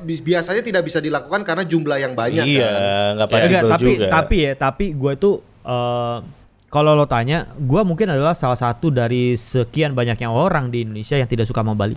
[0.00, 2.78] bi- biasanya tidak bisa dilakukan karena jumlah yang banyak iya, kan.
[3.16, 4.06] nggak Ya, pasti enggak, tapi juga.
[4.08, 5.34] tapi ya tapi gue tuh
[5.68, 6.18] eh,
[6.66, 11.24] kalau lo tanya gue mungkin adalah salah satu dari sekian banyaknya orang di Indonesia yang
[11.24, 11.96] tidak suka sama Bali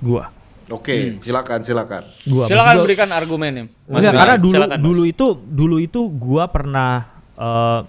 [0.00, 0.24] gue
[0.70, 2.06] Oke, silakan silakan.
[2.22, 3.66] gue Silakan berikan argumennya.
[3.84, 4.20] Mas Enggak, Rizky.
[4.22, 4.84] karena dulu Silakan, Mas.
[4.84, 6.92] dulu itu dulu itu gue pernah
[7.34, 7.80] eh,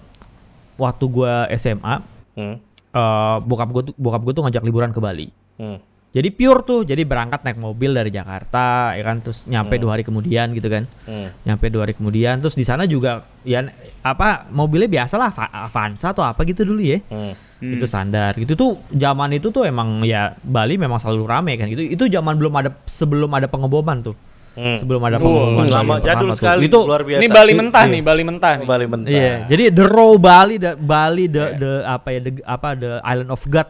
[0.76, 1.94] waktu gue SMA
[2.34, 2.58] Hmm,
[2.90, 5.78] eh, bokap gue tuh bokap gue tuh ngajak liburan ke Bali hmm,
[6.14, 10.02] jadi pure tuh jadi berangkat naik mobil dari Jakarta ya kan terus nyampe dua hari
[10.02, 11.42] kemudian gitu kan hmm.
[11.42, 13.66] nyampe dua hari kemudian terus di sana juga ya
[14.00, 17.34] apa mobilnya biasa lah Ava- Avanza atau apa gitu dulu ya hmm.
[17.58, 21.82] itu standar gitu tuh zaman itu tuh emang ya Bali memang selalu rame kan gitu
[21.82, 24.14] itu zaman belum ada sebelum ada pengeboman tuh
[24.54, 24.78] Hmm.
[24.78, 27.18] sebelum ada Oh, pengeboman lama Bali jadul sekali itu luar biasa.
[27.18, 28.66] Ini Bali mentah nih, Bali mentah nih.
[28.70, 29.10] Bali mentah.
[29.10, 33.34] iya jadi the raw Bali the Bali the the apa ya the, apa the island
[33.34, 33.66] of God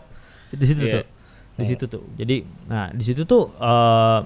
[0.53, 0.93] di situ Iya.
[0.93, 1.05] tuh
[1.55, 2.03] di situ tuh.
[2.19, 4.21] Jadi nah di situ tuh eh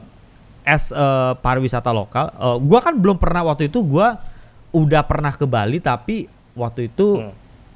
[0.69, 4.21] as eh, pariwisata lokal eh, gua kan belum pernah waktu itu gua
[4.73, 7.25] udah pernah ke Bali tapi waktu itu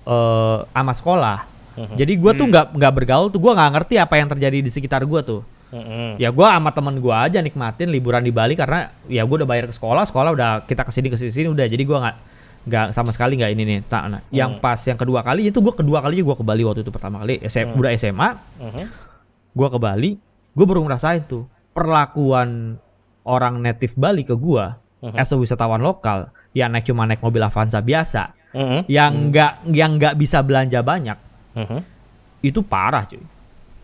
[0.09, 1.39] eh sama sekolah.
[1.73, 5.05] Jadi gua tuh nggak nggak bergaul tuh gua nggak ngerti apa yang terjadi di sekitar
[5.09, 5.41] gua tuh.
[5.73, 9.49] Hmm, ya gua sama temen gua aja nikmatin liburan di Bali karena ya gua udah
[9.49, 11.65] bayar ke sekolah sekolah udah kita ke sini ke sini sini udah.
[11.65, 12.17] Jadi gua nggak
[12.69, 13.79] nggak sama sekali nggak ini nih.
[13.89, 16.85] Tak nah, yang pas yang kedua kali itu gua kedua kalinya gua ke Bali waktu
[16.85, 17.41] itu pertama kali.
[17.41, 18.29] SM, udah SMA
[19.53, 19.55] hmm.
[19.55, 20.11] gua ke Bali
[20.53, 22.81] gua baru ngerasain tuh perlakuan
[23.23, 24.81] orang native Bali ke gua
[25.13, 29.97] as a wisatawan lokal yang naik cuma naik mobil Avanza biasa Hmm, yang nggak yang
[29.97, 31.17] nggak bisa belanja banyak
[31.57, 31.81] hmm.
[32.45, 33.25] itu parah cuy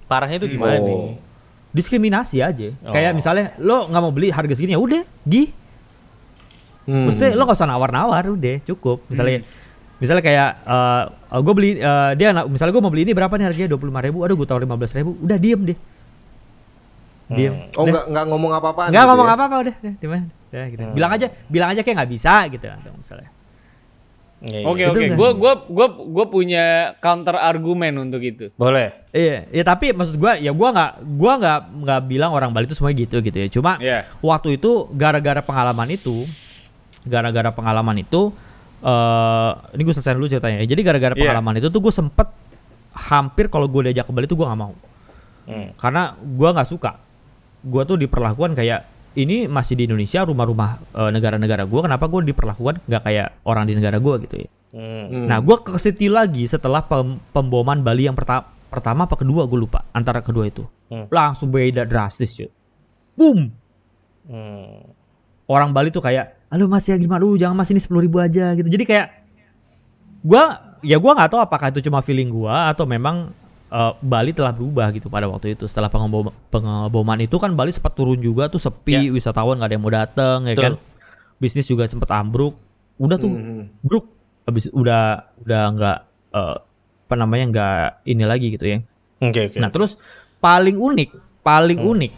[0.04, 0.84] Parahnya itu gimana Oh.
[0.84, 1.00] nih?
[1.68, 2.92] diskriminasi aja Oh.
[2.92, 5.56] kayak misalnya lo nggak mau beli harga segini ya udah gi
[6.84, 7.04] Hmm.
[7.04, 9.04] Maksudnya lo gak usah nawar-nawar udah cukup.
[9.12, 9.44] Misalnya
[9.98, 13.68] misalnya kayak eh gue beli eh, dia misalnya gue mau beli ini berapa nih harganya
[13.74, 15.78] dua puluh lima ribu, aduh gue taruh lima belas ribu, udah diem deh,
[17.34, 17.54] diem.
[17.74, 18.82] Oh nggak nggak ngomong apa-apa.
[18.94, 20.26] Nggak ngomong apa-apa udah, udah, diem aja.
[20.48, 20.82] Udah, gitu.
[20.96, 23.30] Bilang aja, bilang aja kayak nggak bisa gitu atau misalnya.
[24.38, 24.66] Iya, iya.
[24.70, 28.54] Oke oke, gue gua gua gua punya counter argumen untuk itu.
[28.54, 28.94] Boleh.
[29.10, 32.78] Iya, ya tapi maksud gue ya gue nggak gua nggak nggak bilang orang Bali itu
[32.78, 33.48] semuanya gitu gitu ya.
[33.50, 34.06] Cuma Iya.
[34.22, 36.22] waktu itu gara-gara pengalaman itu,
[37.02, 38.30] gara-gara pengalaman itu,
[38.78, 40.62] eh ini gue selesai dulu ceritanya.
[40.62, 40.66] ya.
[40.66, 41.20] Jadi gara-gara Iya.
[41.24, 42.28] pengalaman itu tuh gue sempet
[42.94, 44.74] hampir kalau gue diajak ke Bali tuh gue nggak mau,
[45.46, 45.70] Hmm.
[45.74, 46.98] karena gue nggak suka.
[47.60, 48.80] Gue tuh diperlakukan kayak
[49.14, 53.74] ini masih di Indonesia rumah-rumah eh, negara-negara gue, kenapa gue diperlakukan nggak kayak orang di
[53.74, 54.48] negara gue gitu ya.
[54.68, 55.24] Hmm.
[55.26, 59.58] Nah, gue ke situ lagi setelah pem- pemboman Bali yang pertama pertama apa kedua gue
[59.58, 60.62] lupa antara kedua itu.
[60.86, 61.08] Hmm.
[61.08, 62.50] Langsung beda drastis cuy.
[63.16, 63.48] Boom.
[64.28, 64.84] Hmm.
[65.48, 67.20] Orang Bali tuh kayak, halo mas ya gimana?
[67.22, 68.68] Dulu jangan mas ini sepuluh ribu aja gitu.
[68.68, 69.06] Jadi kayak
[70.24, 73.32] gua ya gua nggak tahu apakah itu cuma feeling gua atau memang
[73.68, 75.68] eh, Bali telah berubah gitu pada waktu itu.
[75.68, 79.84] Setelah pengebom- pengeboman itu kan Bali sempat turun juga tuh sepi wisatawan nggak ada yang
[79.84, 80.64] mau datang ya Betul.
[80.64, 80.74] kan
[81.38, 82.56] bisnis juga sempat ambruk.
[82.98, 83.30] Udah tuh
[83.84, 84.10] bruk
[84.48, 85.98] habis udah udah nggak
[86.34, 86.56] eh,
[87.08, 88.78] apa namanya nggak ini lagi gitu ya.
[89.20, 89.56] Oke oke.
[89.60, 90.00] Nah terus
[90.38, 92.12] paling unik, paling unik,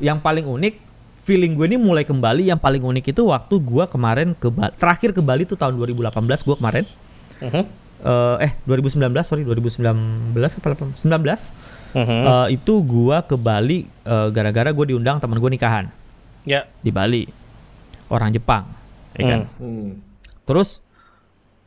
[0.00, 0.87] yang paling unik
[1.28, 2.48] feeling gue ini mulai kembali.
[2.48, 6.08] Yang paling unik itu waktu gue kemarin ke Bali, terakhir ke Bali itu tahun 2018
[6.48, 6.84] gue kemarin.
[7.44, 7.62] Mhm.
[7.98, 9.82] Eh, eh 2019 sorry 2019
[10.56, 10.94] apa 18?
[11.04, 11.52] 19
[11.92, 12.20] Mhm.
[12.24, 15.92] Eh, itu gue ke Bali eh, gara-gara gue diundang teman gue nikahan
[16.48, 16.64] Ya.
[16.80, 17.28] di Bali
[18.08, 18.64] orang Jepang,
[19.12, 19.40] ya kan?
[19.60, 20.00] Hmm.
[20.48, 20.80] Terus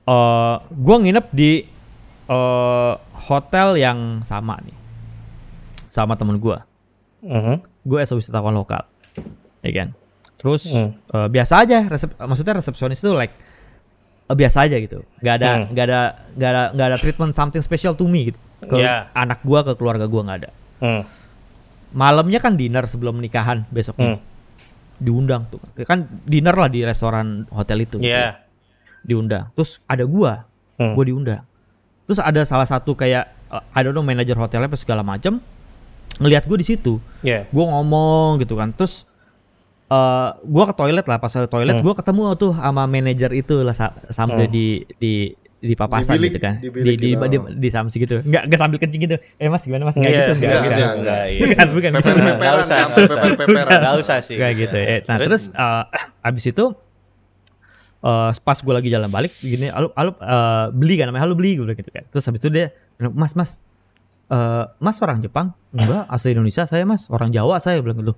[0.09, 1.51] eh gue nginep di
[2.25, 2.93] eh
[3.29, 4.77] hotel yang sama nih,
[5.91, 6.57] sama temen gue.
[7.21, 7.61] Mhm.
[7.85, 8.87] Gue as a wisatawan lokal,
[9.61, 9.89] ya kan.
[10.35, 10.97] Terus Hmm.
[11.07, 13.33] eh, biasa aja, resep, maksudnya resepsionis itu like
[14.25, 15.05] eh, biasa aja gitu.
[15.19, 15.65] Gak ada, Hmm.
[15.69, 15.99] nggak ada,
[16.33, 18.39] nggak ada, nggak ada treatment something special to me gitu.
[18.61, 19.09] Ke Ya.
[19.11, 20.51] anak gue, ke keluarga gue nggak ada.
[20.79, 21.03] Hmm.
[21.91, 24.15] malamnya kan dinner sebelum nikahan besoknya.
[24.15, 24.23] Hmm.
[24.95, 25.59] Diundang tuh.
[25.83, 27.99] Kan dinner lah di restoran hotel itu.
[27.99, 28.07] gitu.
[28.07, 28.39] Iya.
[29.01, 29.51] Diundang.
[29.51, 30.47] Terus ada gua.
[30.79, 30.95] Hmm.
[30.95, 31.43] Gua diundang.
[32.07, 35.43] Terus ada salah satu kayak uh, I don't know manajer hotelnya apa segala macam
[36.15, 37.03] ngelihat gue di situ.
[37.19, 37.43] Iya.
[37.49, 38.71] Gue ngomong gitu kan.
[38.71, 39.03] Terus
[39.91, 41.17] eh gue ke toilet lah.
[41.17, 41.83] Pas ke toilet Hmm.
[41.83, 44.53] gue ketemu tuh sama manajer itu lah sa- sambil Hmm.
[44.53, 44.65] di
[44.97, 45.13] di
[45.61, 46.53] di papasan Di bilik- gitu kan.
[46.57, 47.21] di Di bilik di, gitu.
[47.21, 48.15] di, di, samsi gitu.
[48.25, 49.15] Enggak enggak sambil kencing gitu.
[49.37, 49.93] Eh Mas gimana Mas?
[49.93, 50.31] Enggak Iya, gitu.
[50.33, 50.73] Enggak enggak, enggak.
[50.73, 51.41] enggak, enggak, iya.
[51.45, 51.89] Bukan, bukan.
[51.91, 52.15] Peper bukan.
[52.17, 53.77] Nggak peperan, usah, kan, nggak usah.
[53.77, 54.35] Nggak usah sih.
[54.41, 54.77] Kayak gitu.
[54.79, 55.83] Eh, nah terus, eh,
[56.23, 56.65] abis itu
[58.01, 61.53] eh pas gue lagi jalan balik gini, alu alu eh, beli kan namanya, halo beli
[61.53, 62.03] gue gitu kan.
[62.09, 62.73] Terus habis itu dia,
[63.13, 63.61] mas mas,
[64.27, 65.53] eh, mas orang Jepang?
[65.69, 68.17] Enggak, asli Indonesia saya mas, orang Jawa saya bilang gitu.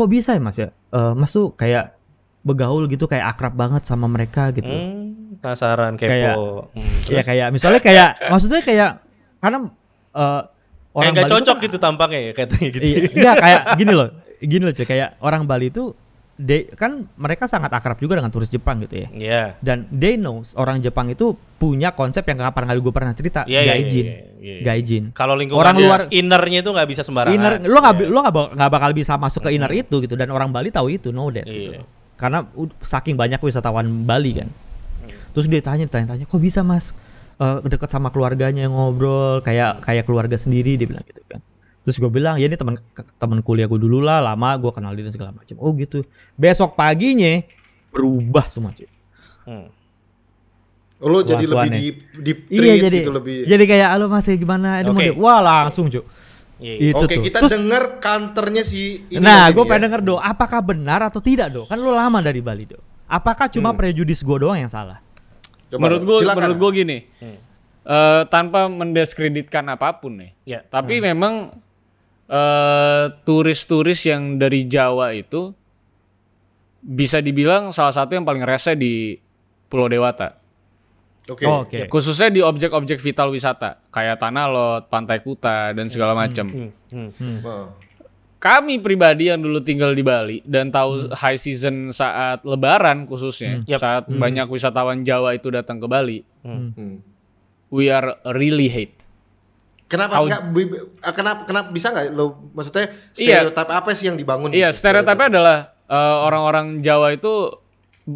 [0.00, 0.72] Kok bisa ya mas ya?
[0.72, 1.92] Eh, mas tuh kayak
[2.40, 4.64] begaul gitu, kayak akrab banget sama mereka gitu.
[4.64, 6.08] Hmm, penasaran kepo.
[6.08, 6.36] Kayak-
[6.72, 8.90] Hmm, Iya kayak misalnya kayak maksudnya kayak
[9.38, 10.42] karena Kayak
[10.90, 12.82] orang nggak Bali itu cocok kan- gitu tampangnya ya katanya gitu.
[12.82, 14.08] Iya, enggak kayak gini loh.
[14.40, 15.92] Gini loh, cuy, kayak orang Bali itu
[16.40, 19.08] they, kan mereka sangat akrab juga dengan turis Jepang gitu ya.
[19.12, 19.42] Iya.
[19.60, 23.52] Dan they knows orang Jepang itu punya konsep yang kapan kali gue pernah cerita, gak
[23.52, 24.06] iya, izin.
[24.08, 24.64] iya, iya, iya.
[24.64, 25.04] Gak izin.
[25.12, 27.36] Kalau lingkungan Orang luar- innernya itu nggak bisa sembarangan.
[27.36, 28.08] Inner lo nggak Iya.
[28.08, 30.88] lo nggak bak- nggak bakal bisa masuk ke inner itu gitu dan orang Bali tahu
[30.88, 31.76] itu know that gitu.
[31.76, 31.84] Iya.
[32.16, 32.48] Karena
[32.80, 34.48] saking banyak wisatawan Bali kan.
[35.30, 36.90] Terus dia tanya tanya-tanya, "Kok bisa, Mas?
[37.36, 41.38] Eh deket sama keluarganya yang ngobrol kayak kayak keluarga sendiri?" dia bilang gitu kan.
[41.80, 42.76] Terus gue bilang, "Ya ini teman
[43.16, 46.04] teman kuliah gue dulu lah, lama gue kenal dia dan segala macam." Oh gitu.
[46.34, 47.40] Besok paginya
[47.88, 48.86] berubah semua, cuy.
[49.42, 49.68] Hmm.
[51.00, 53.36] Lo jadi lebih di di Iya jadi gitu lebih.
[53.42, 54.78] jadi kayak halo Mas ya gimana?
[54.78, 55.06] Ini mau Oke.
[55.06, 56.04] di- Wah, langsung, cuy.
[56.60, 56.90] Iya, iya.
[56.92, 57.24] Itu Oke, tuh.
[57.24, 59.84] kita Terus- denger kantornya si ini nah, gue nih pengen ya.
[59.88, 61.64] denger do, apakah benar atau tidak do?
[61.64, 62.76] Kan lu lama dari Bali do.
[63.06, 63.80] Apakah cuma Hmm.
[63.80, 65.00] prejudis gue doang yang salah?
[65.66, 67.38] Coba, menurut gue menurut gue gini Hmm.
[67.80, 70.60] eh, tanpa mendiskreditkan apa pun nih Ya.
[70.62, 71.48] tapi memang
[72.30, 75.50] eh, turis-turis yang dari Jawa itu
[76.80, 79.18] bisa dibilang salah satu yang paling rese di
[79.68, 80.40] Pulau Dewata
[81.30, 81.44] Oke.
[81.46, 81.86] Oh, Oke.
[81.86, 86.70] khususnya di objek-objek vital wisata kayak Tanah Lot, Pantai Kuta dan segala macam.
[86.90, 87.38] Hmm, hmm.
[87.46, 87.70] Oh.
[88.40, 93.78] Kami pribadi yang dulu tinggal di Bali dan tahu high season saat Lebaran khususnya, Yap.
[93.78, 97.04] saat banyak wisatawan Jawa itu datang ke Bali, Hmm.
[97.68, 98.96] we are really hate.
[99.90, 103.42] Kenapa How- enggak bi- bi- eh, kenapa kenapa bisa nggak lo maksudnya Iya.
[103.42, 104.54] stereotip apa sih yang dibangun?
[104.54, 104.78] Iya, gitu?
[104.78, 107.58] stereotipnya adalah eh, orang-orang Jawa itu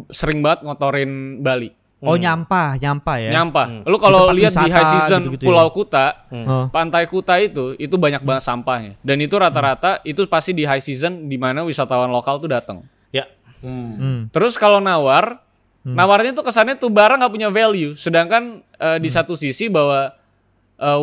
[0.09, 1.75] sering banget ngotorin Bali.
[1.99, 3.31] Oh nyampah, nyampah ya.
[3.33, 3.81] Nyampah.
[3.83, 5.47] Lu kalau lihat di high season gitu-gitu ya.
[5.49, 6.69] Pulau Kuta, Oh.
[6.69, 8.93] Pantai Kuta itu itu banyak banget sampahnya.
[9.01, 12.85] Dan itu rata-rata itu pasti di high season di mana wisatawan lokal tuh datang.
[13.09, 13.25] Ya.
[13.59, 13.91] Hmm.
[13.95, 14.19] Hmm.
[14.29, 15.41] Terus kalau nawar,
[15.81, 17.95] nawarnya tuh kesannya tuh barang nggak punya value.
[17.95, 18.97] Sedangkan Hmm.
[18.97, 20.13] di satu sisi bahwa
[20.77, 20.99] eh,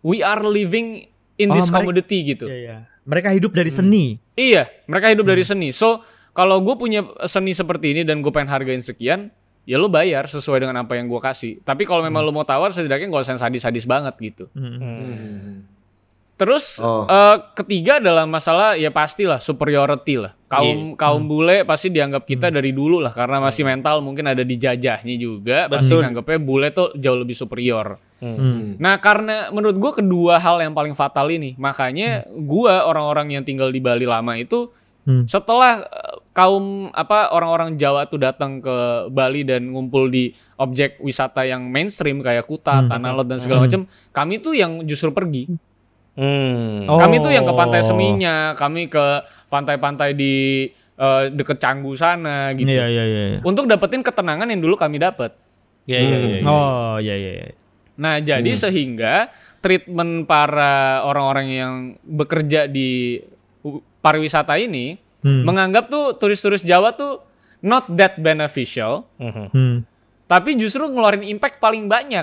[0.00, 2.46] we are living in Oh, this mereka- commodity gitu.
[2.46, 2.76] Iya, iya.
[3.02, 4.20] Mereka hidup dari seni.
[4.34, 5.32] Iya, mereka hidup Hmm.
[5.32, 5.68] dari seni.
[5.70, 9.32] So, kalau gue punya seni seperti ini dan gue pengen hargain sekian,
[9.64, 11.58] ya lu bayar sesuai dengan apa yang gue kasih.
[11.60, 12.28] Tapi kalau memang Hmm.
[12.30, 14.44] lu mau tawar, setidaknya gak usah yang sadis-sadis banget gitu.
[14.52, 14.76] Hmm.
[14.76, 15.54] Hmm.
[16.38, 17.02] Terus Oh.
[17.04, 20.37] eh, ketiga adalah masalah ya pastilah superiority lah.
[20.48, 20.96] Kaum Iya.
[20.96, 21.28] kaum Hmm.
[21.28, 25.68] bule pasti dianggap kita dari dulu lah karena masih mental mungkin ada dijajahnya juga.
[25.68, 26.00] Pasti Betul.
[26.08, 28.00] nganggapnya bule tuh jauh lebih superior.
[28.18, 28.80] Hmm.
[28.80, 33.68] Nah, karena menurut gua kedua hal yang paling fatal ini, makanya gua orang-orang yang tinggal
[33.68, 34.72] di Bali lama itu
[35.04, 35.24] Hmm.
[35.24, 38.76] setelah eh, kaum apa orang-orang Jawa tuh datang ke
[39.08, 42.88] Bali dan ngumpul di objek wisata yang mainstream kayak Kuta, Hmm.
[42.88, 45.44] Tanah Lot dan segala macam, kami tuh yang justru pergi.
[46.18, 46.90] Hmm.
[46.90, 46.98] Oh.
[46.98, 50.68] Kami tuh yang ke pantai Seminya, kami ke pantai-pantai di
[50.98, 52.68] eh, deket Canggu sana gitu.
[52.68, 53.24] Iya, iya, iya.
[53.36, 53.40] iya.
[53.42, 55.32] Untuk dapetin ketenangan yang dulu kami dapat.
[55.88, 56.42] Ya, ya, ya, ya.
[56.44, 57.32] Oh, iya, iya.
[57.32, 57.46] iya.
[57.98, 61.74] Nah, jadi sehingga treatment para orang-orang yang
[62.04, 63.18] bekerja di
[63.98, 65.42] pariwisata ini Hmm.
[65.42, 67.18] menganggap tuh turis-turis Jawa tuh
[67.58, 69.46] not that beneficial, Mhm.
[69.50, 69.76] Hmm.
[70.30, 72.22] tapi justru ngeluarin impact paling banyak.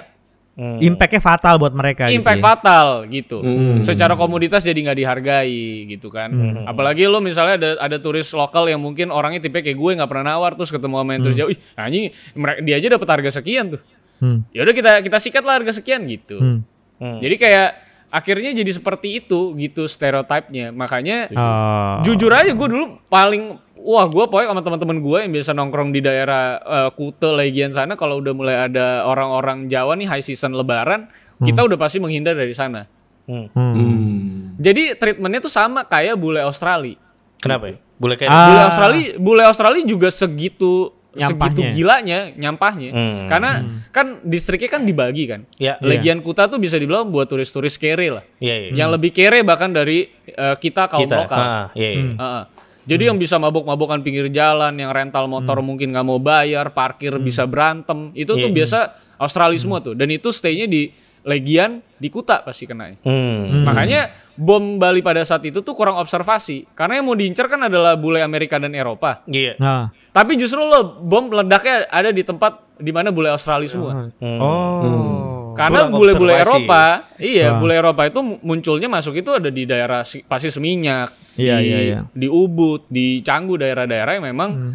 [0.56, 0.80] Hmm.
[0.80, 2.44] Impact-nya fatal buat mereka Impact gitu.
[2.44, 2.48] ya.
[2.48, 3.38] fatal gitu.
[3.44, 3.84] Hmm.
[3.84, 6.32] Secara komoditas jadi nggak dihargai gitu kan.
[6.32, 6.64] Hmm.
[6.64, 10.32] Apalagi lo misalnya ada ada turis lokal yang mungkin orangnya tipe kayak gue nggak pernah
[10.40, 12.04] nawar terus ketemu sama yang turis Jawa, ih anjing
[12.40, 13.82] mereka dia aja dapat harga sekian tuh.
[14.24, 14.48] Hmm.
[14.56, 16.40] Ya udah kita kita sikat lah harga sekian gitu.
[16.40, 16.60] Hmm.
[17.04, 17.20] Hmm.
[17.20, 17.70] Jadi kayak
[18.08, 20.72] akhirnya jadi seperti itu gitu stereotipnya.
[20.72, 22.00] Makanya Oh.
[22.00, 26.02] jujur aja gue dulu paling wah gue pokoknya sama teman-teman gue yang biasa nongkrong di
[26.02, 31.06] daerah eh, Kute Legian sana kalau udah mulai ada orang-orang Jawa nih high season Lebaran
[31.38, 32.88] kita udah pasti menghindar dari sana.
[33.28, 33.52] Hmm.
[33.52, 33.74] Hmm.
[33.76, 34.56] Hmm.
[34.56, 36.96] Jadi treatmentnya tuh sama kayak bule Australia.
[37.38, 37.78] Kenapa ya?
[38.00, 38.48] Boleh kayak Ah.
[38.48, 41.72] Bule Australia, bule Australia juga segitu segitu Nyampahnya.
[41.72, 42.90] gilanya nyampahnya.
[42.92, 43.28] Hmm.
[43.28, 43.52] Karena
[43.92, 45.44] kan distriknya kan dibagi kan.
[45.56, 45.76] Ya.
[45.80, 48.24] Legian Kuta tuh bisa dibilang buat turis-turis kere lah.
[48.40, 48.84] Iya, iya.
[48.84, 51.16] Yang lebih kere bahkan dari eh, kita kaum Kita.
[51.20, 51.40] lokal.
[51.40, 52.04] Ah, iya, iya.
[52.16, 52.44] Heeh.
[52.86, 57.50] Jadi yang bisa mabok-mabokan pinggir jalan, yang rental motor mungkin nggak mau bayar, parkir bisa
[57.50, 58.54] berantem, itu tuh Iya.
[58.54, 58.80] biasa
[59.18, 59.98] Australia semua tuh.
[59.98, 60.94] Dan itu stay-nya di
[61.26, 63.02] Legian di Kuta pasti kenanya.
[63.02, 63.66] Hmm.
[63.66, 66.70] Makanya bom Bali pada saat itu tuh kurang observasi.
[66.78, 69.26] Karena yang mau diincar kan adalah bule Amerika dan Eropa.
[69.26, 69.58] Iya.
[69.58, 69.90] Nah.
[70.16, 74.08] Tapi justru lo bom ledaknya ada di tempat di mana bule Australia semua.
[74.16, 74.40] Hmm.
[74.40, 75.52] Oh.
[75.52, 76.36] Karena Kurang bule-bule.
[76.36, 76.84] Eropa,
[77.16, 77.60] iya, Wah.
[77.60, 81.80] bule Eropa itu munculnya masuk itu ada di daerah si- pasti Seminyak, Iya, di, iya,
[81.82, 82.00] iya.
[82.12, 84.74] di Ubud, di Canggu daerah-daerah yang memang Hmm.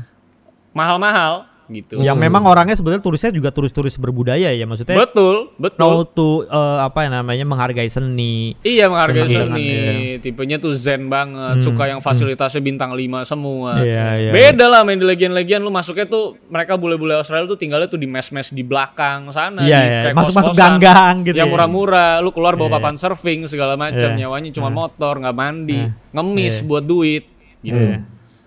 [1.70, 2.02] Gitu.
[2.02, 4.98] Yang memang orangnya sebetulnya turisnya juga turis-turis berbudaya ya maksudnya.
[4.98, 5.78] Betul, betul.
[5.78, 8.58] Know to eh, apa yang namanya menghargai seni.
[8.60, 10.18] Iya menghargai seni, dengan, iya.
[10.18, 13.80] tipenya tuh zen banget, suka yang fasilitasnya bintang 5 semua.
[13.80, 14.30] Iya, iya.
[14.34, 18.10] Beda lah main di legian-legian lu masuknya tuh mereka bule-bule Australia tuh tinggalnya tuh di
[18.10, 20.00] mes-mes di belakang sana, Iya, di iya.
[20.10, 21.52] kayak Masuk-masuk gang-gang gitu Yang ya.
[21.54, 22.76] murah-murah, lu keluar bawa Iya.
[22.82, 24.26] papan surfing segala macam, Iya.
[24.26, 25.94] nyawanya cuma motor, nggak mandi, Iya.
[26.12, 26.66] ngemis Iya.
[26.66, 27.24] buat duit
[27.62, 27.84] gitu.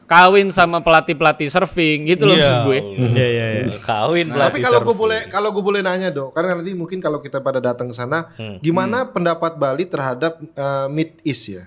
[0.03, 2.79] Kawin sama pelatih-pelatih surfing gitu loh Iya, maksud gue.
[3.13, 3.65] Iya, iya, iya.
[3.79, 7.17] Kawin Tapi pelatih kalau gue boleh kalau gue boleh nanya dok, karena nanti mungkin kalau
[7.17, 8.59] kita pada datang ke sana, Hmm.
[8.59, 11.63] gimana pendapat Bali terhadap uh, Mid East ya?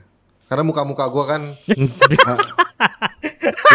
[0.47, 2.39] Karena muka-muka gue kan, uh,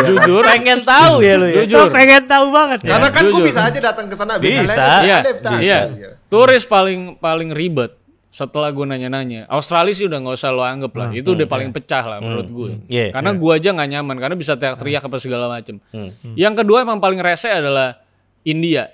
[0.08, 1.56] Jujur, pengen tahu ya lu ya.
[1.64, 1.88] Jujur.
[1.88, 2.90] Lo pengen tahu banget ya.
[2.96, 4.38] karena kan gue bisa aja datang ke sana.
[4.38, 5.04] Bisa.
[5.04, 5.62] Iya, ada invitasi.
[5.62, 5.80] iya.
[5.90, 6.10] Iya.
[6.32, 7.92] Turis paling paling ribet
[8.32, 9.44] setelah gue nanya-nanya.
[9.52, 11.12] Australia sih udah nggak usah lo anggap lah.
[11.12, 12.72] Itu udah paling pecah lah menurut gue.
[12.88, 15.84] Iya, Karena gue aja nggak nyaman karena bisa teriak-teriak apa segala macem.
[15.92, 16.16] Hmm.
[16.40, 18.00] Yang kedua emang paling rese adalah
[18.48, 18.88] India.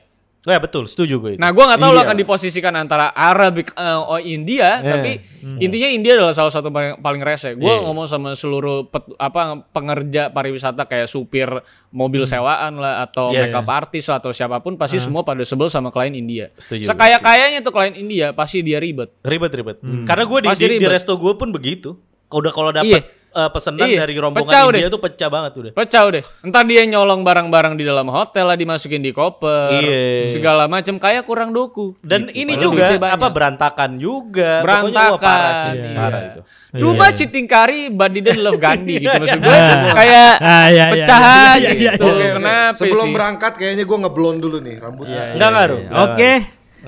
[0.48, 1.40] Oh ya betul, setuju gue itu.
[1.40, 2.08] Nah, gue nggak tahu lo India.
[2.08, 3.68] akan diposisikan antara Arab eh,
[4.00, 4.90] oh India, Iya.
[4.90, 5.12] tapi
[5.60, 7.52] intinya India adalah salah satu paling, paling rese.
[7.54, 7.84] Gue Iya.
[7.84, 11.52] ngomong sama seluruh pet- apa pengerja pariwisata kayak supir
[11.90, 13.52] mobil sewaan lah atau Yes.
[13.52, 16.48] makeup artis lah atau siapa pun pasti semua pada sebel sama klien India.
[16.56, 16.88] Setuju.
[16.88, 19.12] Sekaya kayanya tuh klien India pasti dia ribet.
[19.22, 19.78] Ribet ribet.
[20.06, 22.00] Karena gue di, di, di resto gue pun begitu.
[22.28, 22.80] Udah kalau Iya.
[22.82, 24.90] dapat eh, pesanan Iya, dari rombongan pecah India deh.
[24.90, 25.72] tuh pecah banget udah.
[25.74, 26.24] Pecah deh.
[26.42, 30.28] Entar dia nyolong barang-barang di dalam hotel lah dimasukin di koper, Iya.
[30.28, 31.98] segala macam kayak kurang doku.
[32.00, 32.40] Dan Gitu.
[32.40, 34.52] ini Padahal juga apa berantakan juga.
[34.62, 34.90] Berantakan.
[34.90, 35.92] Pokoknya wah parah sih, Iya.
[35.94, 36.42] parah itu.
[36.70, 39.58] Duba cheating kari but didn't love Gandhi gitu maksud gue
[39.98, 42.08] kayak Ah, iya, iya, pecah iya, aja iya, iya, gitu.
[42.34, 43.16] Kenapa Sebelum sih?
[43.16, 45.22] berangkat kayaknya gue ngeblond dulu nih rambutnya.
[45.32, 45.80] Enggak ngaruh.
[45.82, 46.32] nggak Oke.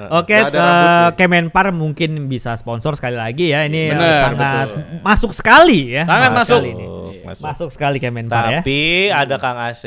[0.08, 1.08] Oke, Nggak ada eh.
[1.20, 3.68] Kemenpar mungkin bisa sponsor sekali lagi ya.
[3.68, 4.80] Ini eh, Bener, sangat betul.
[5.04, 6.04] masuk sekali ya.
[6.08, 6.62] Sangat masuk.
[6.64, 6.86] sekali ini.
[6.88, 7.28] ngaruh.
[7.28, 7.46] Masuk.
[7.46, 8.60] Masuk sekali Kemenpar ya.
[8.62, 8.82] Tapi
[9.12, 9.84] ada Kang AC.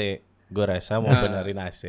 [0.53, 1.83] Gue rasa mau benerin AC,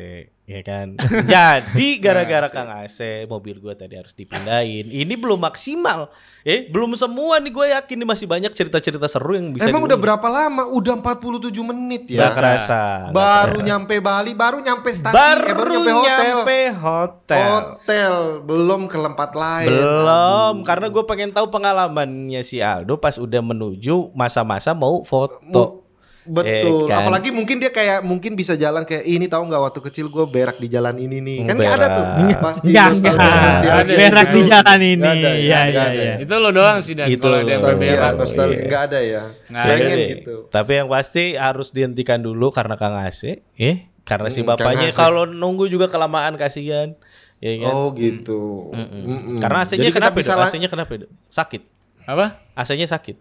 [0.47, 0.95] ya kan.
[1.35, 4.87] Jadi gara-gara Kang AC, mobil gue tadi harus dipindahin.
[4.87, 6.07] Ini belum maksimal.
[6.41, 9.99] Eh, belum semua nih gue yakin nih masih banyak cerita-cerita seru yang bisa Emang udah
[9.99, 10.63] berapa lama?
[10.71, 12.31] Udah 47 menit ya.
[12.31, 13.11] kerasa.
[13.11, 13.67] nggak Baru kerasa.
[13.67, 16.23] nyampe Bali, baru nyampe stasi, baru eh, baru nyampe hotel.
[16.23, 17.43] nyampe hotel.
[17.43, 18.13] Hotel,
[18.47, 19.67] belum ke tempat lain.
[19.67, 25.82] Belum, karena gue pengen tahu pengalamannya si Aldo pas udah menuju masa-masa mau foto.
[26.23, 26.87] Betul.
[26.87, 27.03] Eh, kan?
[27.03, 30.55] Apalagi mungkin dia kayak mungkin bisa jalan kayak ini tahu nggak waktu kecil gue berak
[30.55, 31.37] di jalan ini nih.
[31.43, 32.05] Kan nggak ada tuh.
[32.39, 33.43] Pasti Enggak, nostalgia, enggak.
[33.43, 34.35] nostalgia Berak gitu.
[34.35, 34.95] di jalan ini.
[34.97, 35.93] Nggak ada, Iya, nggak iya, ada.
[35.99, 36.13] iya.
[36.19, 37.81] Itu lo doang sih dan Itu kalau ada yang berak.
[37.83, 38.63] Iya.
[38.63, 39.23] Nggak ada ya.
[39.45, 40.35] Nggak Pengen gitu.
[40.47, 43.21] Tapi yang pasti harus dihentikan dulu karena Kang AC,
[43.53, 46.95] eh karena si Hmm, bapaknya kalau nunggu juga kelamaan kasihan.
[47.39, 47.73] Ya kan?
[47.75, 48.71] Oh gitu.
[48.71, 49.39] Mm-mm.
[49.39, 50.15] Karena AC-nya Jadi kita kenapa?
[50.15, 50.95] bisa AC-nya kenapa?
[50.95, 51.11] Dok?
[51.27, 51.61] Sakit.
[52.03, 52.39] Apa?
[52.55, 53.19] AC-nya sakit.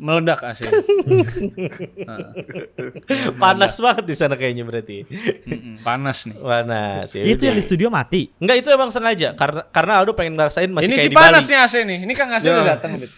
[0.00, 0.64] Meledak asli.
[3.36, 5.04] Panas banget di sana kayaknya berarti.
[5.04, 6.36] Mm-mm, Panas nih.
[6.36, 7.08] Panas.
[7.12, 8.32] ya Itu yang di studio mati.
[8.40, 11.26] Enggak itu emang sengaja karena karena Aldo pengen ngerasain masih Ini kayak sih di Bali.
[11.28, 11.98] panas nih AC nih.
[12.08, 12.90] Ini kan AC udah datang.
[12.96, 13.12] Bit.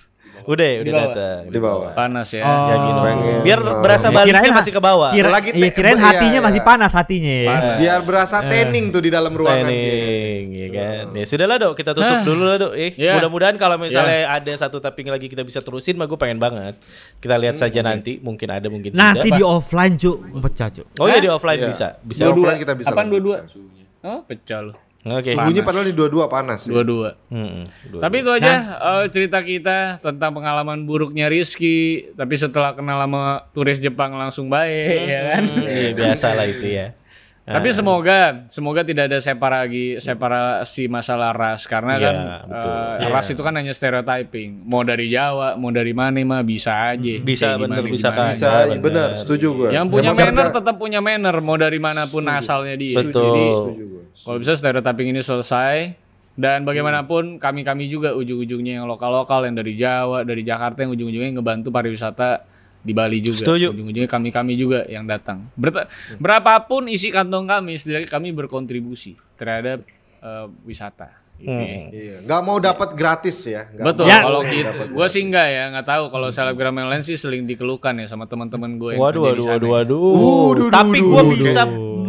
[0.44, 1.06] Udah ya, udah Di bawah.
[1.08, 1.40] datang.
[1.46, 1.90] Di bawah.
[1.92, 2.42] Panas ya.
[2.42, 2.64] Oh.
[2.64, 3.00] Ya gitu.
[3.00, 3.40] Pengen.
[3.42, 5.10] Biar berasa Ya, baliknya kirain- masih ke bawah.
[5.10, 6.42] Kira, Lagi iya, te- kirain iya, hatinya iya.
[6.42, 7.48] masih panas hatinya ya.
[7.48, 7.76] Panas.
[7.78, 9.64] Biar berasa tanning tuh di dalam ruangan.
[9.64, 11.04] Training, ya kan.
[11.12, 12.22] Ya sudahlah dok, kita tutup Ah.
[12.22, 12.72] dulu lah dok.
[12.74, 13.12] Eh, Iya.
[13.16, 16.74] mudah-mudahan kalau misalnya ada satu tapping lagi kita bisa terusin, mah gue pengen banget.
[17.16, 19.36] Kita lihat saja nanti, mungkin ada, mungkin Nanti tidak.
[19.36, 20.86] di offline cuk, pecah cuk.
[20.96, 21.68] Oh iya di offline Iya.
[21.68, 22.22] bisa, bisa.
[22.24, 22.54] Dua-dua.
[22.54, 23.46] kita bisa Apaan dua-dua?
[24.02, 24.74] Oh, pecah lo.
[25.02, 25.34] Oke.
[25.34, 26.62] Suhunya padahal di dua-dua panas.
[26.62, 26.70] ya.
[26.72, 27.18] Dua-dua.
[27.26, 32.06] Hmm, dua- Tapi itu aja eh, cerita kita tentang pengalaman buruknya Rizky.
[32.12, 35.42] Tapi setelah kenal sama turis Jepang langsung baik, ya kan?
[35.44, 36.94] Hmm, iya, biasa lah itu ya.
[37.42, 42.14] Tapi semoga, semoga tidak ada separasi, separasi masalah ras karena Iya, kan
[42.46, 42.70] betul.
[43.02, 44.62] eh, ras itu kan hanya stereotyping.
[44.62, 47.18] Mau dari Jawa, mau dari mana mah bisa aja.
[47.18, 48.18] Bisa, Kayak bener, gimana, bisa gimana.
[48.20, 48.30] kan.
[48.32, 49.68] Bisa, Benar, benar, setuju gue.
[49.70, 53.02] Yang punya manner tetap punya manner, mau dari mana pun asalnya dia.
[53.02, 53.26] Betul.
[53.26, 54.02] Jadi, Setuju gue.
[54.14, 55.76] kalau bisa stereotyping ini selesai
[56.32, 61.68] dan bagaimanapun kami-kami juga ujung-ujungnya yang lokal-lokal yang dari Jawa, dari Jakarta yang ujung-ujungnya ngebantu
[61.68, 62.46] pariwisata
[62.82, 63.38] di Bali juga.
[63.38, 63.70] Setuju.
[63.70, 65.46] Ujung-ujungnya kami-kami juga yang datang.
[65.54, 65.86] Berta-
[66.18, 69.86] berapapun isi kantong kami, setidaknya kami berkontribusi terhadap
[70.18, 71.22] eh, wisata.
[71.34, 71.78] Gitu ya.
[71.90, 73.66] Iya, nggak mau dapat gratis ya.
[73.66, 74.18] nggak Betul, Ya.
[74.22, 74.78] kalau gitu.
[74.94, 78.30] Gue sih enggak ya, nggak tahu kalau selebgram yang lain sih sering dikeluhkan ya sama
[78.30, 79.54] teman-teman gue yang Waduh, di waduh, sana.
[79.58, 80.02] waduh, waduh.
[80.14, 81.62] Waduh, Tapi gue bisa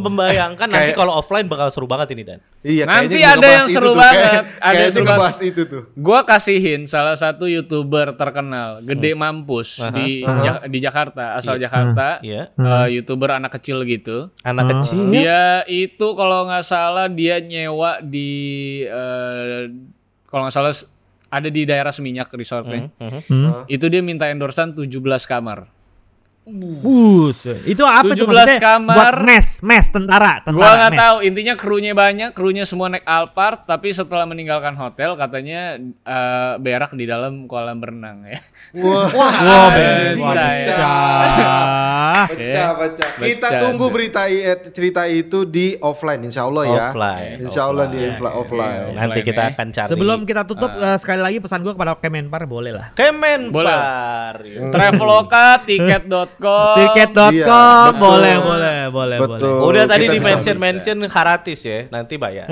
[0.03, 2.39] membayangkan nanti kalau offline bakal seru banget ini dan.
[2.59, 5.81] Iya, Nanti ada yang seru tuh, banget, kayak- ada yang seru ngebahas itu tuh.
[5.93, 12.51] Gua kasihin salah satu youtuber terkenal, gede mampus di Ja- di Jakarta, asal Jakarta, Iya.
[12.51, 14.29] eh, youtuber anak kecil gitu.
[14.41, 15.09] Anak kecil.
[15.09, 18.29] Dia itu kalau nggak salah dia nyewa di
[18.83, 19.71] eh,
[20.25, 20.73] kalau nggak salah
[21.29, 22.93] ada di daerah Seminyak resortnya.
[22.99, 23.65] Hmm.
[23.65, 25.65] Itu dia minta endorsan 17 kamar.
[26.43, 27.47] Bus.
[27.63, 28.59] Itu apa tuh 17 maksudnya?
[28.59, 28.95] kamar.
[28.99, 30.59] Buat mes, mes tentara, tentara.
[30.59, 35.79] Gua nggak tahu, intinya krunya banyak, krunya semua naik Alphard, tapi setelah meninggalkan hotel katanya
[36.03, 38.43] eh, berak di dalam kolam berenang ya.
[38.75, 42.27] Wah, Wah, pecah pecah.
[42.27, 43.09] pecah, pecah.
[43.23, 46.85] Kita tunggu berita eh, cerita itu di offline, insya Allah ya.
[46.91, 47.37] Offline.
[47.39, 48.11] Insya Allah di Offline.
[48.19, 48.79] infla- offline.
[48.91, 49.51] Nanti Offline, kita ya.
[49.55, 49.89] akan cari.
[49.95, 52.87] Sebelum kita tutup eh, sekali lagi pesan gua kepada Kemenpar boleh lah.
[52.99, 54.43] Kemenpar.
[54.75, 55.63] Traveloka,
[56.39, 56.75] tiket.com.
[56.77, 57.45] Tiket.com Iya,
[57.91, 57.99] betul.
[57.99, 59.51] boleh, boleh, boleh, Betul.
[59.59, 59.67] boleh.
[59.67, 62.47] Udah tadi di mention mention haratis ya, nanti bayar.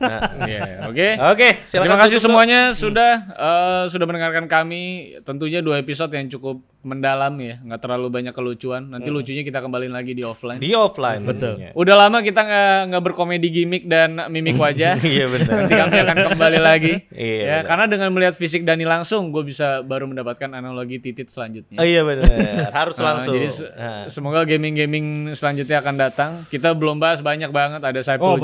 [0.00, 1.08] Nah, Iya, Oke.
[1.30, 5.14] Oke, Terima kasih semuanya sudah eh, sudah mendengarkan kami.
[5.22, 8.82] Tentunya dua episode yang cukup mendalam ya, nggak terlalu banyak kelucuan.
[8.84, 10.58] Nanti lucunya kita kembalin lagi di offline.
[10.58, 11.22] Di offline.
[11.22, 11.54] Betul.
[11.54, 11.70] tentunya.
[11.72, 14.98] Udah lama kita nggak nggak berkomedi gimmick dan mimik wajah.
[14.98, 15.50] Iya benar.
[15.62, 16.94] Nanti kami akan kembali lagi.
[17.08, 21.78] Iya, ya, karena dengan melihat fisik Dani langsung, gue bisa baru mendapatkan analogi titit selanjutnya.
[21.78, 22.26] Oh iya benar.
[22.82, 23.38] Harus Nah, langsung.
[23.38, 24.06] Jadi se- Nah.
[24.06, 26.30] semoga gaming-gaming selanjutnya akan datang.
[26.46, 27.78] Kita belum bahas banyak banget.
[27.78, 28.36] Ada Saiful Oh.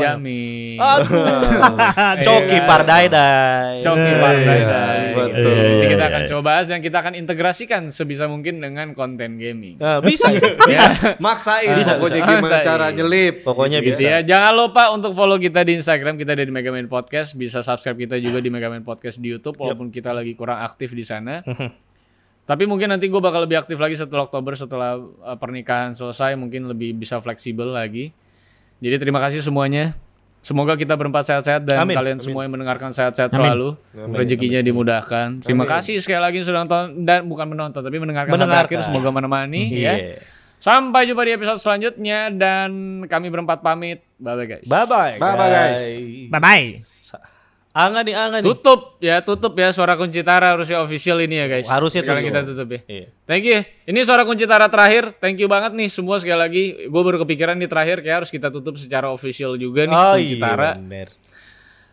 [0.78, 1.26] Aduh.
[2.26, 2.68] Coki Iya.
[2.68, 3.04] Pardai.
[3.82, 5.00] Coki Iya, Pardai.
[5.12, 5.54] betul.
[5.58, 9.80] Nanti kita akan coba bahas dan kita akan integrasikan sebisa mungkin dengan konten gaming.
[9.80, 11.16] Nah, bisa, bisa.
[11.16, 12.28] Maksain Bisa, pokoknya bisa.
[12.30, 12.64] gimana Maksain.
[12.64, 13.34] cara nyelip.
[13.42, 14.06] Pokoknya Gitu bisa.
[14.06, 14.18] ya.
[14.22, 17.32] Jangan lupa untuk follow kita di Instagram kita ada di Megaman Podcast.
[17.32, 21.02] Bisa subscribe kita juga di Megaman Podcast di YouTube walaupun kita lagi kurang aktif di
[21.02, 21.40] sana.
[22.44, 26.64] Tapi mungkin nanti gue bakal lebih aktif lagi setelah Oktober setelah uh, pernikahan selesai mungkin
[26.64, 28.08] lebih bisa fleksibel lagi.
[28.80, 29.92] Jadi terima kasih semuanya.
[30.38, 31.98] Semoga kita berempat sehat-sehat dan Amin.
[31.98, 33.74] kalian semua yang mendengarkan sehat-sehat selalu.
[33.92, 35.42] Rezekinya dimudahkan.
[35.42, 38.78] Terima kasih sekali lagi sudah nonton dan bukan menonton tapi mendengarkan, sampai Mendengarkan.
[38.80, 38.86] akhir.
[38.86, 39.94] Semoga menemani ya.
[39.98, 40.18] Iya.
[40.58, 44.02] Sampai jumpa di episode selanjutnya dan kami berempat pamit.
[44.18, 44.66] Bye bye guys.
[44.66, 45.14] Bye bye.
[45.18, 45.78] Bye-bye, guys.
[46.30, 46.97] Bye bye.
[47.78, 48.46] Angan nih, angan nih.
[48.50, 51.70] Tutup ya, tutup ya suara kunci Tara harusnya official ini ya guys.
[51.70, 52.34] Harusnya Sekarang tutup.
[52.34, 52.80] kita tutup ya.
[52.90, 53.06] Iya.
[53.22, 53.58] Thank you.
[53.86, 55.14] Ini suara kunci Tara terakhir.
[55.22, 56.62] Thank you banget nih semua sekali lagi.
[56.90, 60.34] Gue baru kepikiran nih terakhir kayak harus kita tutup secara official juga nih Oh kunci
[60.34, 60.70] iya Tara.
[60.74, 61.08] bener.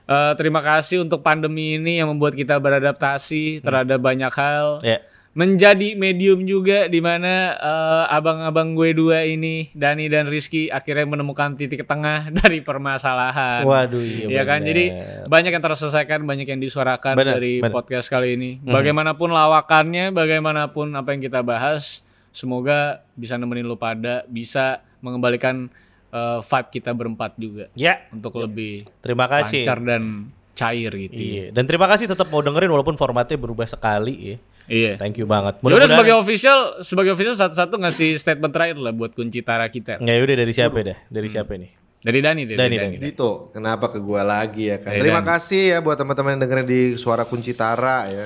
[0.06, 4.82] Eh, terima kasih untuk pandemi ini yang membuat kita beradaptasi terhadap banyak hal.
[4.82, 5.02] Ya.
[5.36, 11.60] Menjadi medium juga di mana eh, abang-abang gue dua ini Dani dan Rizky akhirnya menemukan
[11.60, 13.68] titik tengah dari permasalahan.
[13.68, 14.86] Waduh iya Iya kan, jadi
[15.28, 17.76] banyak yang terselesaikan, banyak yang disuarakan Bener, dari bener.
[17.76, 18.64] podcast kali ini.
[18.64, 22.00] Bagaimanapun lawakannya, bagaimanapun apa yang kita bahas,
[22.32, 25.68] semoga bisa nemenin lu pada, bisa mengembalikan
[26.16, 29.68] eh, vibe kita berempat juga Ya, untuk lebih terima kasih.
[29.68, 31.20] lancar dan cair gitu.
[31.20, 31.46] Iya.
[31.52, 34.38] Dan terima kasih tetap mau dengerin walaupun formatnya berubah sekali ya.
[34.66, 34.98] Iya.
[34.98, 35.60] Thank you banget.
[35.60, 39.98] Ya udah sebagai official, sebagai official satu-satu ngasih statement terakhir lah buat kunci tara kita.
[40.00, 40.98] Ya udah dari siapa dah?
[41.06, 41.72] Dari siapa nih?
[42.00, 42.88] Dari Dani, dari Dani, Dani.
[42.92, 42.98] Dani.
[43.00, 44.92] Dito, kenapa ke gua lagi ya kan?
[44.92, 45.30] Eh, Terima Dan.
[45.32, 48.26] kasih ya buat teman-teman yang dengerin di Suara Kunci Tara ya.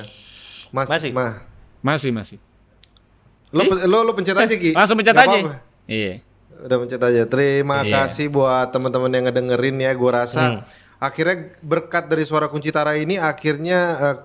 [0.68, 1.10] Mas, Masih.
[1.10, 1.44] Mah,
[1.80, 2.36] Masih, masih.
[3.50, 4.70] lo, pe- lo, lo pencet aja Ki.
[4.78, 5.26] Langsung pencet aja.
[5.26, 5.64] apa-apa.
[5.84, 6.20] Iya.
[6.60, 7.22] Udah pencet aja.
[7.24, 8.04] Terima Iya.
[8.04, 9.92] kasih buat teman-teman yang ngedengerin ya.
[9.92, 10.18] Gua Hmm.
[10.18, 10.42] rasa
[10.96, 14.16] akhirnya berkat dari Suara Kunci Tara ini akhirnya eh,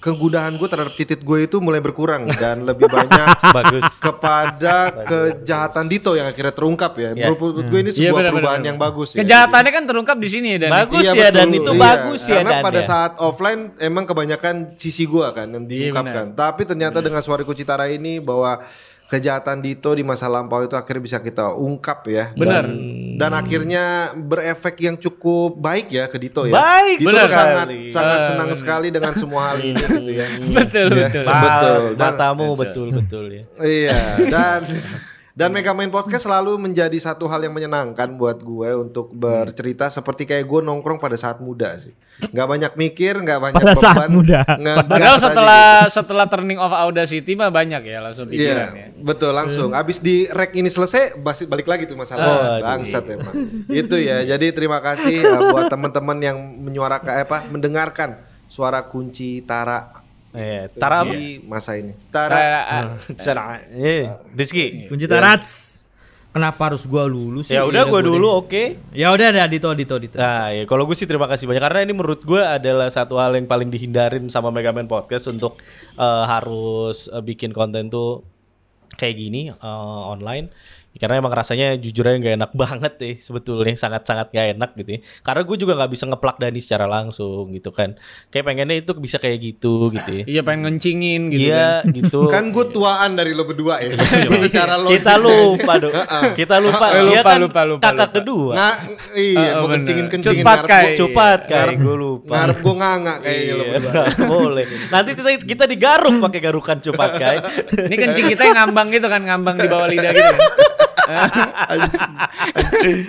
[0.00, 3.84] kegudahan gue terhadap titit gue itu mulai berkurang dan lebih banyak Bagus.
[4.00, 7.12] kepada kejahatan Dito yang akhirnya terungkap ya.
[7.12, 7.28] Ya.
[7.28, 9.20] Menurut gue ini Iya, sebuah benar, perubahan benar, yang bagus ya.
[9.20, 10.70] Kejahatannya kan terungkap di sini ya, Dan.
[10.72, 12.86] Bagus Iya, ya dan itu Iya, bagus ya Karena dan pada ya.
[12.88, 16.32] saat offline emang kebanyakan sisi gua kan yang diungkapkan.
[16.32, 18.56] Tapi ternyata dengan suara Kucitara ini bahwa
[19.10, 22.30] kejahatan Dito di masa lampau itu akhirnya bisa kita ungkap ya.
[22.32, 22.62] Benar.
[22.62, 22.66] Dan,
[23.18, 23.84] dan akhirnya
[24.14, 26.54] berefek yang cukup baik ya ke Dito ya.
[26.54, 27.78] Baik Dito benar sangat sekali.
[27.90, 30.26] sangat senang sekali dengan semua hal ini gitu ya.
[30.48, 31.24] betul, Ya, betul.
[31.26, 31.82] betul.
[31.92, 33.42] Dan, Matamu betul betul ya.
[33.58, 33.98] Iya,
[34.30, 34.60] dan
[35.40, 40.28] dan Mega Main Podcast selalu menjadi satu hal yang menyenangkan buat gue untuk bercerita seperti
[40.28, 41.96] kayak gue nongkrong pada saat muda sih.
[42.28, 44.10] Nggak banyak mikir, nggak banyak Pada saat beban.
[44.12, 44.44] muda.
[44.44, 48.36] ngegas Padahal setelah setelah turning off Audacity mah banyak ya langsung gitu.
[48.36, 48.86] Iya, pikiran ya.
[49.00, 49.72] betul langsung.
[49.72, 52.60] Abis di rek ini selesai, basi- balik lagi tuh masalah.
[52.60, 52.60] Oh.
[52.60, 53.32] Bangsat emang.
[53.72, 54.20] Itu ya.
[54.28, 59.99] Jadi terima kasih uh, buat teman-teman yang menyuarakan eh, apa mendengarkan suara kunci Tara
[60.30, 61.10] Eh, Tara apa?
[61.10, 61.90] di masa ini.
[62.06, 62.38] Tara
[63.18, 63.66] Tara-.
[63.74, 64.06] Eh,
[64.38, 64.86] Rizky.
[64.86, 65.80] Kunci Tarats.
[66.30, 67.50] Kenapa harus gua dulu sih?
[67.58, 68.78] Ya udah Iya, gua dulu oke.
[68.94, 70.14] Ya udah ada Dito Dito Dito.
[70.14, 73.34] Nah, ya kalau gue sih terima kasih banyak karena ini menurut gue adalah satu hal
[73.34, 75.58] yang paling dihindarin sama Megaman Podcast untuk
[75.98, 78.22] eh, harus eh, bikin konten tuh
[78.94, 80.54] kayak gini eh, online.
[80.92, 85.00] Karena emang rasanya jujur aja nggak enak banget deh sebetulnya sangat-sangat gak enak gitu ya.
[85.20, 87.94] Karena gue juga nggak bisa ngeplak Dani secara langsung gitu kan.
[88.28, 90.24] Kayak pengennya itu bisa kayak gitu gitu ya.
[90.26, 91.94] Iya pengen ngencingin gitu Iya kan.
[91.94, 92.20] gitu.
[92.34, 93.96] kan gue tuaan dari lo berdua ya.
[94.44, 94.98] Secara logik.
[94.98, 95.94] kita lupa dong.
[96.34, 96.86] kita lupa.
[96.90, 98.16] Dia lupa, kan lupa, lupa, kakak lupa.
[98.18, 98.52] kedua.
[98.52, 98.74] Nah,
[99.14, 100.42] iya, Oh, mau kencingin kencingin.
[100.42, 100.92] Cepat, Kai.
[100.92, 102.34] Cepat kayak gue lupa.
[102.36, 104.04] Ngarep gue nganga kayaknya lo Iya, berdua.
[104.26, 104.64] boleh.
[104.88, 107.38] Nanti kita kita digaruk pakai garukan cepat kai.
[107.86, 110.40] Ini kencing kita yang ngambang gitu kan, ngambang di bawah lidah gitu kan.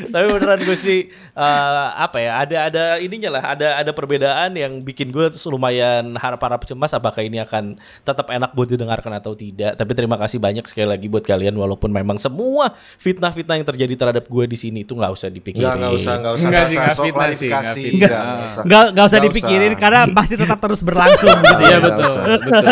[0.08, 1.46] Tapi beneran gue sih eh,
[1.94, 2.32] apa ya?
[2.40, 3.44] Ada ada ininya lah.
[3.52, 8.68] Ada ada perbedaan yang bikin gue lumayan harap-harap cemas apakah ini akan tetap enak buat
[8.68, 9.76] didengarkan atau tidak.
[9.76, 14.26] Tapi terima kasih banyak sekali lagi buat kalian walaupun memang semua fitnah-fitnah yang terjadi terhadap
[14.26, 15.64] gue di sini itu nggak usah dipikirin.
[15.64, 16.48] Enggak, enggak usah, enggak usah.
[16.48, 17.84] Enggak sih, usah sok klarifikasi.
[17.92, 18.64] enggak usah.
[18.64, 19.80] Enggak enggak usah Nggak dipikirin usah.
[19.80, 21.56] karena pasti tetap terus berlangsung gitu.
[21.62, 22.24] Iya Nggak betul, usah.
[22.24, 22.66] betul.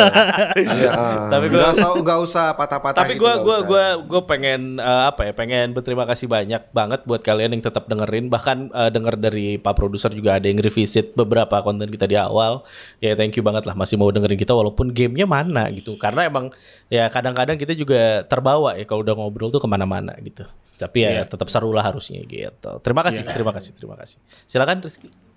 [0.59, 1.27] Iya, ah.
[1.30, 3.67] Tapi gua- Nggak usah, nggak usah patah-patah Tapi gue nggak usah.
[3.67, 5.34] gua gua pengen eh, apa ya?
[5.36, 8.32] Pengen berterima kasih banyak banget buat kalian yang tetap dengerin.
[8.32, 12.63] Bahkan eh, denger dari Pak Produser juga ada yang revisit beberapa konten kita di awal.
[13.03, 15.99] Ya thank you banget lah masih mau dengerin kita walaupun gamenya mana gitu.
[15.99, 16.55] Karena emang
[16.88, 20.47] ya kadang-kadang kita juga terbawa ya kalau udah ngobrol tuh ke mana-mana gitu.
[20.80, 22.80] Tapi ya tetap seru lah harusnya gitu.
[22.80, 24.15] Terima kasih, terima kasih, terima kasih.
[24.47, 25.28] Silakan Rizky.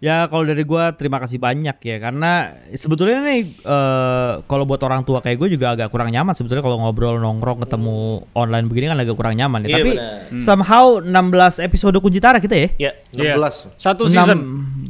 [0.00, 5.04] Ya kalau dari gua terima kasih banyak ya karena sebetulnya nih eh, kalau buat orang
[5.04, 8.96] tua kayak gue juga agak kurang nyaman sebetulnya kalau ngobrol nongkrong ketemu online begini kan
[8.96, 9.68] agak kurang nyaman ya.
[9.68, 10.40] Iya, Tapi benar.
[10.40, 12.68] somehow 16 episode kunci tara kita ya.
[12.80, 12.92] Ya.
[13.12, 13.36] Iya.
[13.36, 13.76] 16.
[13.76, 14.38] Satu season.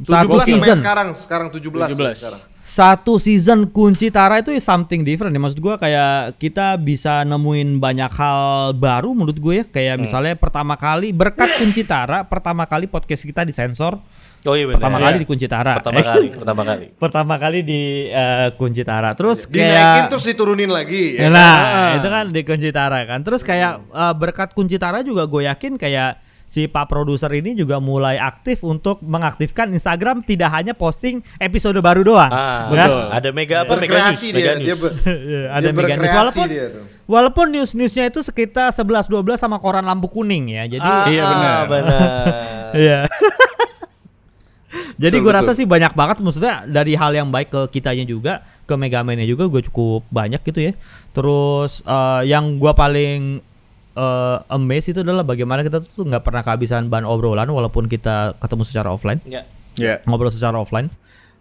[0.06, 0.78] Satu 17 sampai season.
[0.78, 1.90] sekarang, sekarang 17.
[1.90, 2.14] 17.
[2.14, 2.40] sekarang.
[2.62, 5.42] Satu season kunci tara itu is something different ya.
[5.42, 9.64] Maksud gua kayak kita bisa nemuin banyak hal baru menurut gue ya.
[9.66, 13.98] Kayak misalnya pertama kali berkat kunci tara pertama kali podcast kita disensor.
[14.42, 14.80] Oh iya benar.
[14.80, 15.04] Pertama Iya.
[15.04, 15.72] kali di kunci tara.
[15.76, 16.84] Pertama Eh, kali, pertama kali.
[16.94, 19.12] pertama kali di eh, kunci tara.
[19.12, 21.14] Terus Dinaikin kayak terus diturunin lagi.
[21.14, 21.28] ya.
[21.28, 21.56] Nah,
[21.94, 23.20] itu kan di kunci tara kan.
[23.20, 26.16] Terus kayak eh, berkat kunci tara juga gue yakin kayak
[26.46, 32.02] si Pak produser ini juga mulai aktif untuk mengaktifkan Instagram tidak hanya posting episode baru
[32.02, 32.26] doang.
[32.26, 32.88] Ah, kan?
[32.90, 33.02] betul.
[33.12, 33.72] Ada mega apa?
[33.76, 34.66] Mega news, Berkreasi mega dia, news.
[34.66, 34.94] dia, ber-
[35.30, 36.82] Iya, ada dia mega news berkreasi walaupun dia tuh.
[37.06, 40.66] walaupun news-newsnya itu sekitar 11 12 sama koran lampu kuning ya.
[40.66, 41.60] Jadi Ah, Iya, benar.
[41.68, 42.00] benar.
[42.82, 43.00] Iya.
[44.96, 48.32] Jadi gue rasa sih banyak banget maksudnya dari hal yang baik ke kitanya juga,
[48.64, 50.72] ke Megamania juga gue cukup banyak gitu ya.
[51.10, 53.42] Terus eh, yang gue paling
[53.90, 58.62] eh amazed itu adalah bagaimana kita tuh nggak pernah kehabisan bahan obrolan walaupun kita ketemu
[58.62, 59.42] secara offline, Ya.
[59.74, 59.98] Iya.
[60.04, 60.86] ngobrol secara offline.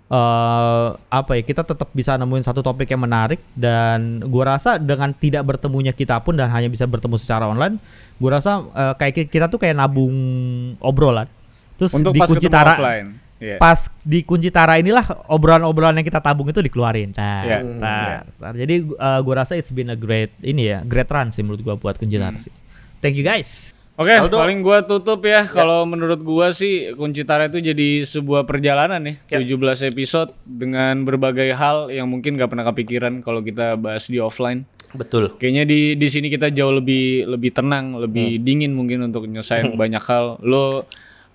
[0.10, 5.14] eh apa ya kita tetap bisa nemuin satu topik yang menarik dan gua rasa dengan
[5.14, 7.78] tidak bertemunya kita pun dan hanya bisa bertemu secara online,
[8.18, 10.18] gua rasa eh, kayak ki- kita tuh kayak nabung
[10.82, 11.30] obrolan.
[11.80, 13.10] Terus Untuk di pas kunci tara, offline.
[13.40, 13.56] Iya.
[13.56, 17.16] pas di kunci tara inilah obrolan-obrolan yang kita tabung itu dikeluarin.
[17.16, 17.58] Nah, Iya.
[17.64, 21.40] nah, nah, jadi uh, gua rasa it's been a great ini ya, great run sih
[21.40, 22.52] menurut gua buat kunci tara sih.
[23.00, 23.72] Thank you guys.
[23.96, 24.40] Oke, Aldo.
[24.40, 25.44] paling gua tutup ya.
[25.44, 29.44] Kalau menurut gua sih Kunci Tara itu jadi sebuah perjalanan ya.
[29.44, 29.52] 17
[29.88, 34.64] episode dengan berbagai hal yang mungkin gak pernah kepikiran kalau kita bahas di offline.
[34.96, 35.36] Betul.
[35.36, 40.00] Kayaknya di di sini kita jauh lebih lebih tenang, lebih dingin mungkin untuk nyelesain banyak
[40.02, 40.40] hal.
[40.48, 40.88] Lo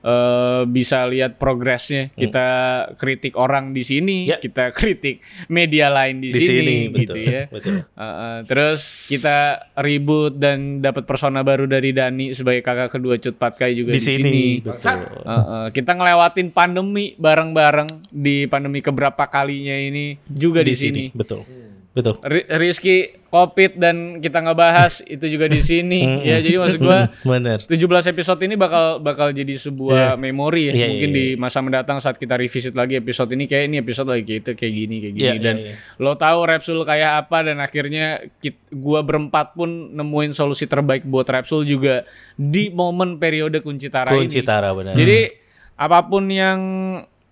[0.04, 2.12] eh, bisa lihat progresnya.
[2.12, 2.46] Kita
[2.94, 4.36] kritik orang di sini, Ya.
[4.36, 7.42] kita kritik media lain di, Di sini, sini, gitu betul, ya.
[7.48, 7.74] betul.
[7.96, 9.36] Uh, uh, terus kita
[9.80, 14.04] ribut dan dapat persona baru dari Dani sebagai kakak kedua Cut Patkai juga Di di,
[14.04, 14.20] sini.
[14.20, 14.46] sini.
[14.60, 15.00] Betul.
[15.24, 21.08] Uh, uh, kita ngelewatin pandemi bareng-bareng di pandemi keberapa kalinya ini juga di, sini.
[21.16, 21.48] Betul.
[21.94, 22.18] Betul.
[22.26, 26.06] Ri- Rizky Covid dan kita ngebahas itu juga di sini.
[26.30, 27.66] ya jadi maksud gua Bener.
[27.66, 27.74] 17
[28.14, 30.74] episode ini bakal bakal jadi sebuah memori ya.
[30.78, 34.06] Iya, Mungkin iya, di masa mendatang saat kita revisit lagi episode ini kayak ini episode
[34.06, 35.98] lagi kayak itu kayak gini kayak gini Iya, dan iya, iya.
[35.98, 38.22] lo tahu Repsul kayak apa dan akhirnya
[38.70, 42.06] gua berempat pun nemuin solusi terbaik buat Repsul juga
[42.38, 44.46] di momen periode kunci tara Kunci ini.
[44.46, 44.94] Tara benar.
[44.94, 45.42] Jadi
[45.74, 46.60] apa pun yang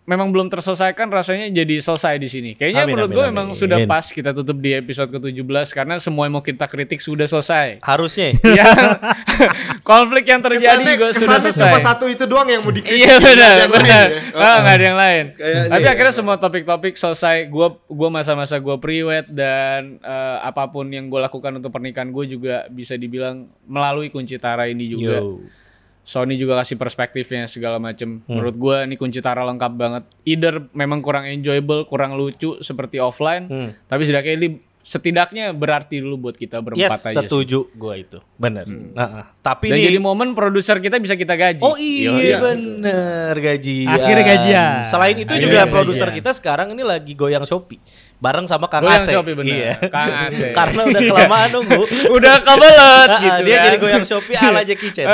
[0.03, 2.50] memang belum terselesaikan rasanya jadi selesai di sini.
[2.59, 3.30] Kayaknya Amin, menurut gue amin.
[3.30, 7.30] memang sudah pas kita tutup di episode ke-17 karena semua yang mau kita kritik sudah
[7.30, 7.78] selesai.
[7.78, 8.66] harusnya ya
[9.90, 11.62] konflik yang terjadi Kesannya, juga sudah kesannya selesai.
[11.70, 12.98] cuma satu itu doang yang mau dikritik.
[12.98, 14.07] Iya benar, benar.
[14.11, 14.20] ya.
[14.34, 15.24] Ah, nggak ada yang lain.
[15.38, 15.90] Kayaknya Tapi ya.
[15.94, 17.36] akhirnya semua topik-topik selesai.
[17.46, 22.24] Gua gua masa-masa gua priwet dan eh, apa pun yang gue lakukan untuk pernikahan gue
[22.26, 25.22] juga bisa dibilang melalui kunci tara ini juga.
[25.22, 25.38] Yo.
[26.03, 28.20] Sony juga kasih perspektifnya segala macem.
[28.20, 28.26] Hmm.
[28.28, 30.03] Menurut gua ini kunci tara lengkap banget.
[30.24, 33.70] Either memang kurang enjoyable, kurang lucu seperti offline, Hmm.
[33.84, 34.48] tapi setidaknya ini
[34.82, 37.18] setidaknya berarti dulu buat kita berempat Yes, aja sih.
[37.22, 38.18] setuju gua itu.
[38.34, 38.66] Bener.
[38.66, 41.62] Nah, tapi Dan nih jadi momen produser kita bisa kita gaji.
[41.62, 42.36] Oh iya Iya.
[42.42, 43.94] bener gajian.
[43.94, 44.82] Akhirnya gajian.
[44.82, 47.78] Selain itu Akhirnya juga produser kita sekarang ini lagi goyang Shopee
[48.23, 48.87] bareng sama Kang.
[48.87, 49.51] Shopee, bener.
[49.51, 49.73] Iya.
[49.91, 50.53] Kang Ase.
[50.59, 51.83] Karena udah kelamaan nunggu.
[52.14, 52.79] Udah kebelet
[53.12, 53.64] Ah, gitu dia kan.
[53.66, 55.11] jadi goyang Shopee ala Jackie Chan.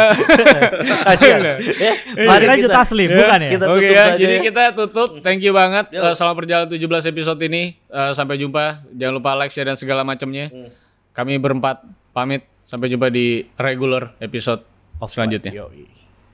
[1.08, 1.40] Kasihan.
[1.56, 1.92] ya,
[2.28, 3.48] mari Kira kita, Juta Slim, bukan ya?
[3.48, 4.20] kita Oke tutup ya, saja.
[4.20, 4.42] jadi ya.
[4.44, 5.08] kita tutup.
[5.24, 6.04] Thank you banget Yo.
[6.04, 7.62] eh, selama berjalan 17 episode ini.
[7.80, 8.84] Eh, sampai jumpa.
[8.92, 10.52] Jangan lupa like, share dan segala macamnya.
[10.52, 10.68] Hmm.
[11.10, 11.80] Kami berempat
[12.12, 12.44] pamit.
[12.62, 14.60] Sampai jumpa di regular episode
[15.00, 15.56] selanjutnya.
[15.56, 15.88] Yoi.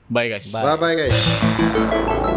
[0.05, 0.51] Bye guys.
[0.51, 0.75] Bye.
[0.75, 2.34] Bye bye guys.